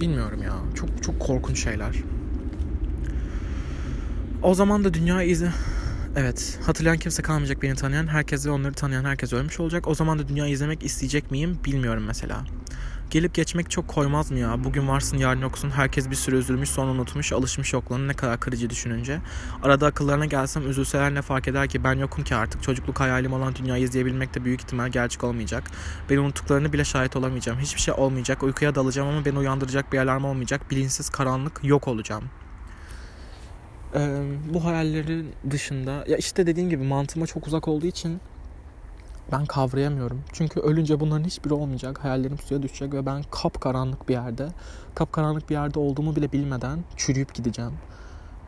Bilmiyorum 0.00 0.42
ya. 0.42 0.54
Çok 0.74 1.02
çok 1.02 1.20
korkunç 1.20 1.64
şeyler. 1.64 1.94
O 4.42 4.54
zaman 4.54 4.84
da 4.84 4.94
dünya 4.94 5.22
izi 5.22 5.50
Evet. 6.16 6.58
Hatırlayan 6.66 6.98
kimse 6.98 7.22
kalmayacak 7.22 7.62
beni 7.62 7.74
tanıyan. 7.74 8.06
Herkes 8.06 8.46
ve 8.46 8.50
onları 8.50 8.72
tanıyan 8.72 9.04
herkes 9.04 9.32
ölmüş 9.32 9.60
olacak. 9.60 9.88
O 9.88 9.94
zaman 9.94 10.18
da 10.18 10.28
dünya 10.28 10.46
izlemek 10.46 10.82
isteyecek 10.82 11.30
miyim 11.30 11.58
bilmiyorum 11.64 12.04
mesela. 12.06 12.44
Gelip 13.10 13.34
geçmek 13.34 13.70
çok 13.70 13.88
koymaz 13.88 14.30
mı 14.30 14.38
ya? 14.38 14.64
Bugün 14.64 14.88
varsın 14.88 15.16
yarın 15.16 15.40
yoksun. 15.40 15.70
Herkes 15.70 16.10
bir 16.10 16.14
süre 16.14 16.36
üzülmüş 16.36 16.68
sonra 16.68 16.90
unutmuş. 16.90 17.32
Alışmış 17.32 17.72
yokluğunu 17.72 18.08
ne 18.08 18.12
kadar 18.12 18.40
kırıcı 18.40 18.70
düşününce. 18.70 19.18
Arada 19.62 19.86
akıllarına 19.86 20.26
gelsem 20.26 20.70
üzülseler 20.70 21.14
ne 21.14 21.22
fark 21.22 21.48
eder 21.48 21.68
ki? 21.68 21.84
Ben 21.84 21.94
yokum 21.94 22.24
ki 22.24 22.34
artık. 22.34 22.62
Çocukluk 22.62 23.00
hayalim 23.00 23.32
olan 23.32 23.56
dünyayı 23.56 23.84
izleyebilmek 23.84 24.34
de 24.34 24.44
büyük 24.44 24.60
ihtimal 24.60 24.88
gerçek 24.88 25.24
olmayacak. 25.24 25.70
Ben 26.10 26.16
unuttuklarını 26.16 26.72
bile 26.72 26.84
şahit 26.84 27.16
olamayacağım. 27.16 27.58
Hiçbir 27.58 27.80
şey 27.80 27.94
olmayacak. 27.94 28.42
Uykuya 28.42 28.74
dalacağım 28.74 29.08
ama 29.08 29.24
beni 29.24 29.38
uyandıracak 29.38 29.92
bir 29.92 29.98
alarm 29.98 30.24
olmayacak. 30.24 30.70
Bilinçsiz 30.70 31.10
karanlık 31.10 31.60
yok 31.62 31.88
olacağım. 31.88 32.24
Ee, 33.94 34.22
bu 34.54 34.64
hayallerin 34.64 35.32
dışında 35.50 36.04
ya 36.08 36.16
işte 36.16 36.46
dediğim 36.46 36.70
gibi 36.70 36.84
mantığıma 36.84 37.26
çok 37.26 37.46
uzak 37.46 37.68
olduğu 37.68 37.86
için 37.86 38.20
ben 39.32 39.46
kavrayamıyorum. 39.46 40.20
Çünkü 40.32 40.60
ölünce 40.60 41.00
bunların 41.00 41.24
hiçbiri 41.24 41.54
olmayacak. 41.54 42.04
Hayallerim 42.04 42.38
suya 42.38 42.62
düşecek 42.62 42.94
ve 42.94 43.06
ben 43.06 43.22
kapkaranlık 43.30 44.08
bir 44.08 44.14
yerde, 44.14 44.48
kapkaranlık 44.94 45.50
bir 45.50 45.54
yerde 45.54 45.78
olduğumu 45.78 46.16
bile 46.16 46.32
bilmeden 46.32 46.84
çürüyüp 46.96 47.34
gideceğim. 47.34 47.72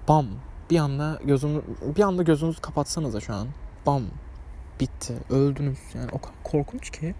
Bam. 0.08 0.26
Bir 0.70 0.78
anda 0.78 1.20
gözünü 1.24 1.62
bir 1.96 2.02
anda 2.02 2.22
gözünüzü 2.22 2.60
kapatsanıza 2.60 3.20
şu 3.20 3.34
an. 3.34 3.48
Bam. 3.86 4.02
Bitti. 4.80 5.14
Öldünüz. 5.30 5.78
Yani 5.94 6.08
o 6.12 6.18
kadar 6.18 6.34
korkunç 6.44 6.90
ki. 6.90 7.14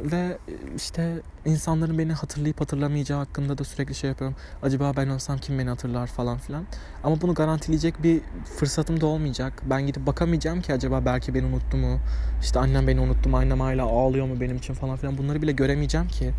Ve 0.00 0.38
işte 0.76 1.20
insanların 1.44 1.98
beni 1.98 2.12
hatırlayıp 2.12 2.60
hatırlamayacağı 2.60 3.18
hakkında 3.18 3.58
da 3.58 3.64
sürekli 3.64 3.94
şey 3.94 4.10
yapıyorum. 4.10 4.36
Acaba 4.62 4.92
ben 4.96 5.08
olsam 5.08 5.38
kim 5.38 5.58
beni 5.58 5.68
hatırlar 5.68 6.06
falan 6.06 6.38
filan. 6.38 6.64
Ama 7.04 7.20
bunu 7.20 7.34
garantileyecek 7.34 8.02
bir 8.02 8.20
fırsatım 8.58 9.00
da 9.00 9.06
olmayacak. 9.06 9.62
Ben 9.70 9.86
gidip 9.86 10.06
bakamayacağım 10.06 10.62
ki 10.62 10.72
acaba 10.72 11.04
belki 11.04 11.34
beni 11.34 11.46
unuttu 11.46 11.76
mu? 11.76 11.98
İşte 12.42 12.58
annem 12.58 12.86
beni 12.86 13.00
unuttu 13.00 13.28
mu? 13.28 13.36
Annem 13.36 13.60
hala 13.60 13.82
ağlıyor 13.82 14.26
mu 14.26 14.40
benim 14.40 14.56
için 14.56 14.74
falan 14.74 14.96
filan. 14.96 15.18
Bunları 15.18 15.42
bile 15.42 15.52
göremeyeceğim 15.52 16.08
ki. 16.08 16.30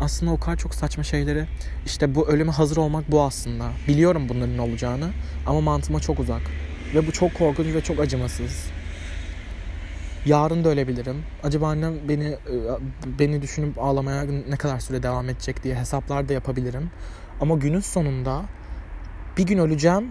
Aslında 0.00 0.32
o 0.32 0.40
kadar 0.40 0.56
çok 0.56 0.74
saçma 0.74 1.04
şeyleri. 1.04 1.46
İşte 1.86 2.14
bu 2.14 2.28
ölüme 2.28 2.52
hazır 2.52 2.76
olmak 2.76 3.10
bu 3.10 3.22
aslında. 3.22 3.70
Biliyorum 3.88 4.28
bunların 4.28 4.58
olacağını 4.58 5.10
ama 5.46 5.60
mantığıma 5.60 6.00
çok 6.00 6.20
uzak. 6.20 6.42
Ve 6.94 7.06
bu 7.06 7.12
çok 7.12 7.34
korkunç 7.34 7.66
ve 7.66 7.80
çok 7.80 8.00
acımasız. 8.00 8.79
Yarın 10.26 10.64
da 10.64 10.68
ölebilirim. 10.68 11.22
Acaba 11.42 11.68
annem 11.68 11.94
beni 12.08 12.24
e, 12.24 12.38
beni 13.18 13.42
düşünüp 13.42 13.78
ağlamaya 13.78 14.22
ne 14.48 14.56
kadar 14.56 14.80
süre 14.80 15.02
devam 15.02 15.28
edecek 15.28 15.64
diye 15.64 15.74
hesaplar 15.74 16.28
da 16.28 16.32
yapabilirim. 16.32 16.90
Ama 17.40 17.54
günün 17.54 17.80
sonunda 17.80 18.42
bir 19.36 19.46
gün 19.46 19.58
öleceğim 19.58 20.08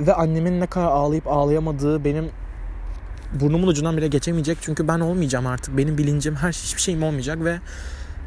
ve 0.00 0.14
annemin 0.14 0.60
ne 0.60 0.66
kadar 0.66 0.86
ağlayıp 0.86 1.26
ağlayamadığı 1.26 2.04
benim 2.04 2.30
burnumun 3.40 3.66
ucundan 3.66 3.96
bile 3.96 4.08
geçemeyecek. 4.08 4.58
Çünkü 4.60 4.88
ben 4.88 5.00
olmayacağım 5.00 5.46
artık. 5.46 5.76
Benim 5.76 5.98
bilincim 5.98 6.36
her 6.36 6.52
şey, 6.52 6.64
hiçbir 6.64 6.80
şeyim 6.80 7.02
olmayacak 7.02 7.44
ve 7.44 7.58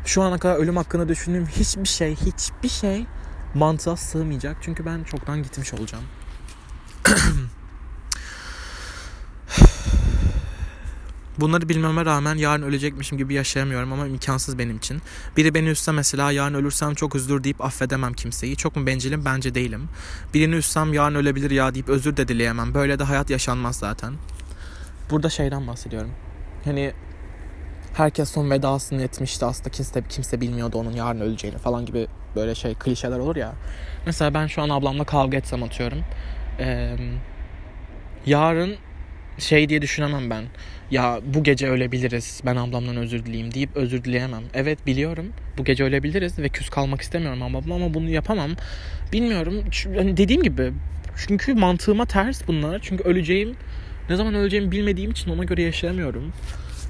şu 0.05 0.21
ana 0.21 0.37
kadar 0.37 0.55
ölüm 0.55 0.77
hakkında 0.77 1.07
düşündüğüm 1.07 1.45
hiçbir 1.45 1.89
şey, 1.89 2.15
hiçbir 2.15 2.69
şey 2.69 3.05
mantığa 3.53 3.95
sığmayacak. 3.95 4.57
Çünkü 4.61 4.85
ben 4.85 5.03
çoktan 5.03 5.43
gitmiş 5.43 5.73
olacağım. 5.73 6.03
Bunları 11.41 11.69
bilmeme 11.69 12.05
rağmen 12.05 12.35
yarın 12.35 12.61
ölecekmişim 12.61 13.17
gibi 13.17 13.33
yaşayamıyorum 13.33 13.93
ama 13.93 14.07
imkansız 14.07 14.57
benim 14.57 14.77
için. 14.77 15.01
Biri 15.37 15.53
beni 15.53 15.69
üzse 15.69 15.91
mesela 15.91 16.31
yarın 16.31 16.53
ölürsem 16.53 16.93
çok 16.95 17.15
üzülür 17.15 17.43
deyip 17.43 17.61
affedemem 17.61 18.13
kimseyi. 18.13 18.55
Çok 18.55 18.75
mu 18.75 18.85
bencilim? 18.85 19.25
Bence 19.25 19.55
değilim. 19.55 19.89
Birini 20.33 20.55
üssem 20.55 20.93
yarın 20.93 21.15
ölebilir 21.15 21.51
ya 21.51 21.73
deyip 21.73 21.89
özür 21.89 22.17
de 22.17 22.27
dileyemem. 22.27 22.73
Böyle 22.73 22.99
de 22.99 23.03
hayat 23.03 23.29
yaşanmaz 23.29 23.75
zaten. 23.75 24.13
Burada 25.09 25.29
şeyden 25.29 25.67
bahsediyorum. 25.67 26.11
Hani 26.65 26.93
herkes 27.93 28.29
son 28.29 28.51
vedasını 28.51 29.03
etmişti 29.03 29.45
aslında 29.45 29.69
kimse, 29.69 30.03
kimse 30.09 30.41
bilmiyordu 30.41 30.77
onun 30.77 30.91
yarın 30.91 31.19
öleceğini 31.21 31.57
falan 31.57 31.85
gibi 31.85 32.07
böyle 32.35 32.55
şey 32.55 32.75
klişeler 32.75 33.19
olur 33.19 33.35
ya. 33.35 33.53
Mesela 34.05 34.33
ben 34.33 34.47
şu 34.47 34.61
an 34.61 34.69
ablamla 34.69 35.03
kavga 35.03 35.37
etsem 35.37 35.63
atıyorum. 35.63 35.99
Ee, 36.59 36.97
yarın 38.25 38.75
şey 39.41 39.69
diye 39.69 39.81
düşünemem 39.81 40.29
ben. 40.29 40.43
Ya 40.91 41.19
bu 41.25 41.43
gece 41.43 41.67
ölebiliriz. 41.69 42.41
Ben 42.45 42.55
ablamdan 42.55 42.95
özür 42.97 43.25
dileyeyim 43.25 43.53
deyip 43.53 43.75
özür 43.75 44.03
dileyemem. 44.03 44.43
Evet 44.53 44.87
biliyorum. 44.87 45.25
Bu 45.57 45.63
gece 45.63 45.83
ölebiliriz 45.83 46.39
ve 46.39 46.49
küs 46.49 46.69
kalmak 46.69 47.01
istemiyorum 47.01 47.43
ablamla 47.43 47.75
ama 47.75 47.93
bunu 47.93 48.09
yapamam. 48.09 48.51
Bilmiyorum. 49.13 49.63
Hani 49.97 50.17
dediğim 50.17 50.43
gibi 50.43 50.73
çünkü 51.27 51.53
mantığıma 51.53 52.05
ters 52.05 52.47
bunlar. 52.47 52.79
Çünkü 52.83 53.03
öleceğim 53.03 53.55
ne 54.09 54.15
zaman 54.15 54.35
öleceğimi 54.35 54.71
bilmediğim 54.71 55.11
için 55.11 55.31
ona 55.31 55.43
göre 55.43 55.61
yaşayamıyorum. 55.61 56.33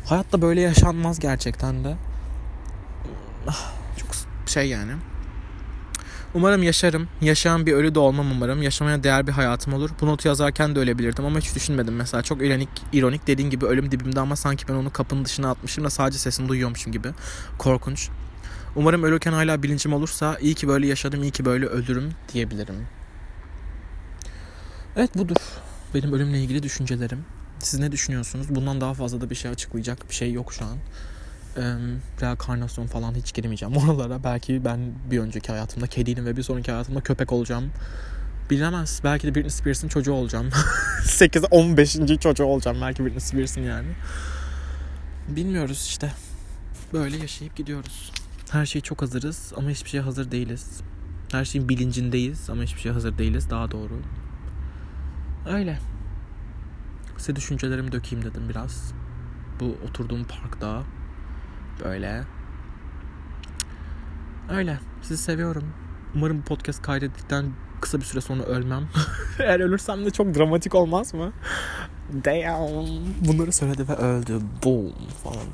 Hayatta 0.05 0.41
böyle 0.41 0.61
yaşanmaz 0.61 1.19
gerçekten 1.19 1.83
de. 1.83 1.95
Ah, 3.47 3.73
çok 3.97 4.09
şey 4.49 4.69
yani. 4.69 4.91
Umarım 6.33 6.63
yaşarım. 6.63 7.07
Yaşayan 7.21 7.65
bir 7.65 7.73
ölü 7.73 7.95
de 7.95 7.99
olmam 7.99 8.31
umarım. 8.31 8.61
Yaşamaya 8.61 9.03
değer 9.03 9.27
bir 9.27 9.31
hayatım 9.31 9.73
olur. 9.73 9.89
Bu 10.01 10.05
notu 10.05 10.27
yazarken 10.27 10.75
de 10.75 10.79
ölebilirdim 10.79 11.25
ama 11.25 11.39
hiç 11.39 11.55
düşünmedim 11.55 11.95
mesela. 11.95 12.23
Çok 12.23 12.41
ironik, 12.41 12.69
ironik 12.93 13.27
dediğin 13.27 13.49
gibi 13.49 13.65
ölüm 13.65 13.91
dibimde 13.91 14.19
ama 14.19 14.35
sanki 14.35 14.67
ben 14.67 14.73
onu 14.73 14.93
kapının 14.93 15.25
dışına 15.25 15.49
atmışım 15.51 15.83
da 15.83 15.89
sadece 15.89 16.17
sesini 16.17 16.49
duyuyormuşum 16.49 16.91
gibi. 16.91 17.07
Korkunç. 17.57 18.09
Umarım 18.75 19.03
ölürken 19.03 19.33
hala 19.33 19.63
bilincim 19.63 19.93
olursa 19.93 20.37
iyi 20.41 20.55
ki 20.55 20.67
böyle 20.67 20.87
yaşadım, 20.87 21.23
iyi 21.23 21.31
ki 21.31 21.45
böyle 21.45 21.65
ölürüm 21.65 22.09
diyebilirim. 22.33 22.87
Evet 24.95 25.17
budur. 25.17 25.35
Benim 25.93 26.13
ölümle 26.13 26.39
ilgili 26.39 26.63
düşüncelerim. 26.63 27.25
Siz 27.59 27.79
ne 27.79 27.91
düşünüyorsunuz? 27.91 28.45
Bundan 28.49 28.81
daha 28.81 28.93
fazla 28.93 29.21
da 29.21 29.29
bir 29.29 29.35
şey 29.35 29.51
açıklayacak 29.51 30.09
bir 30.09 30.15
şey 30.15 30.31
yok 30.31 30.53
şu 30.53 30.65
an. 30.65 30.77
E, 31.57 31.63
reenkarnasyon 32.21 32.87
falan 32.87 33.15
hiç 33.15 33.33
girmeyeceğim 33.33 33.77
oralara. 33.77 34.23
Belki 34.23 34.65
ben 34.65 34.79
bir 35.11 35.19
önceki 35.19 35.51
hayatımda 35.51 35.87
kediydim 35.87 36.25
ve 36.25 36.37
bir 36.37 36.43
sonraki 36.43 36.71
hayatımda 36.71 37.01
köpek 37.01 37.31
olacağım. 37.31 37.71
Bilemez. 38.49 39.01
Belki 39.03 39.27
de 39.27 39.35
Britney 39.35 39.49
Spears'ın 39.49 39.87
çocuğu 39.87 40.13
olacağım. 40.13 40.49
8-15. 41.03 42.19
çocuğu 42.19 42.43
olacağım. 42.43 42.77
Belki 42.81 43.05
Britney 43.05 43.19
Spears'ın 43.19 43.61
yani. 43.61 43.87
Bilmiyoruz 45.27 45.85
işte. 45.87 46.11
Böyle 46.93 47.17
yaşayıp 47.17 47.55
gidiyoruz. 47.55 48.11
Her 48.51 48.65
şey 48.65 48.81
çok 48.81 49.01
hazırız 49.01 49.53
ama 49.55 49.69
hiçbir 49.69 49.89
şeye 49.89 50.01
hazır 50.01 50.31
değiliz. 50.31 50.81
Her 51.31 51.45
şeyin 51.45 51.69
bilincindeyiz 51.69 52.49
ama 52.49 52.63
hiçbir 52.63 52.81
şeye 52.81 52.91
hazır 52.91 53.17
değiliz. 53.17 53.49
Daha 53.49 53.71
doğru. 53.71 54.01
Öyle. 55.49 55.79
Size 57.17 57.35
düşüncelerimi 57.35 57.91
dökeyim 57.91 58.25
dedim 58.25 58.49
biraz. 58.49 58.93
Bu 59.59 59.77
oturduğum 59.89 60.23
parkta. 60.23 60.83
Böyle. 61.83 62.23
Öyle. 64.49 64.79
Sizi 65.01 65.23
seviyorum. 65.23 65.63
Umarım 66.15 66.37
bu 66.39 66.41
podcast 66.41 66.81
kaydettikten 66.81 67.45
kısa 67.81 67.99
bir 67.99 68.05
süre 68.05 68.21
sonra 68.21 68.43
ölmem. 68.43 68.89
Eğer 69.39 69.59
ölürsem 69.59 70.05
de 70.05 70.11
çok 70.11 70.35
dramatik 70.35 70.75
olmaz 70.75 71.13
mı? 71.13 71.31
Damn. 72.25 72.87
Bunları 73.27 73.51
söyledi 73.51 73.87
ve 73.89 73.95
öldü. 73.95 74.39
Boom 74.65 74.93
falan. 75.23 75.45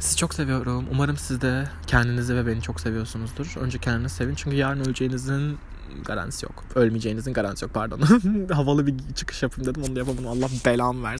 Sizi 0.00 0.16
çok 0.16 0.34
seviyorum. 0.34 0.86
Umarım 0.92 1.16
siz 1.16 1.40
de 1.40 1.68
kendinizi 1.86 2.36
ve 2.36 2.46
beni 2.46 2.62
çok 2.62 2.80
seviyorsunuzdur. 2.80 3.54
Önce 3.60 3.78
kendinizi 3.78 4.14
sevin 4.14 4.34
çünkü 4.34 4.56
yarın 4.56 4.80
öleceğinizin 4.80 5.58
garantisi 6.04 6.46
yok. 6.46 6.64
Ölmeyeceğinizin 6.74 7.32
garantisi 7.32 7.64
yok 7.64 7.74
pardon. 7.74 8.00
Havalı 8.52 8.86
bir 8.86 8.94
çıkış 9.14 9.42
yapayım 9.42 9.70
dedim 9.70 9.82
onu 9.88 9.96
da 9.96 9.98
yapamadım. 9.98 10.26
Allah 10.26 10.48
belamı 10.66 11.02
versin. 11.02 11.08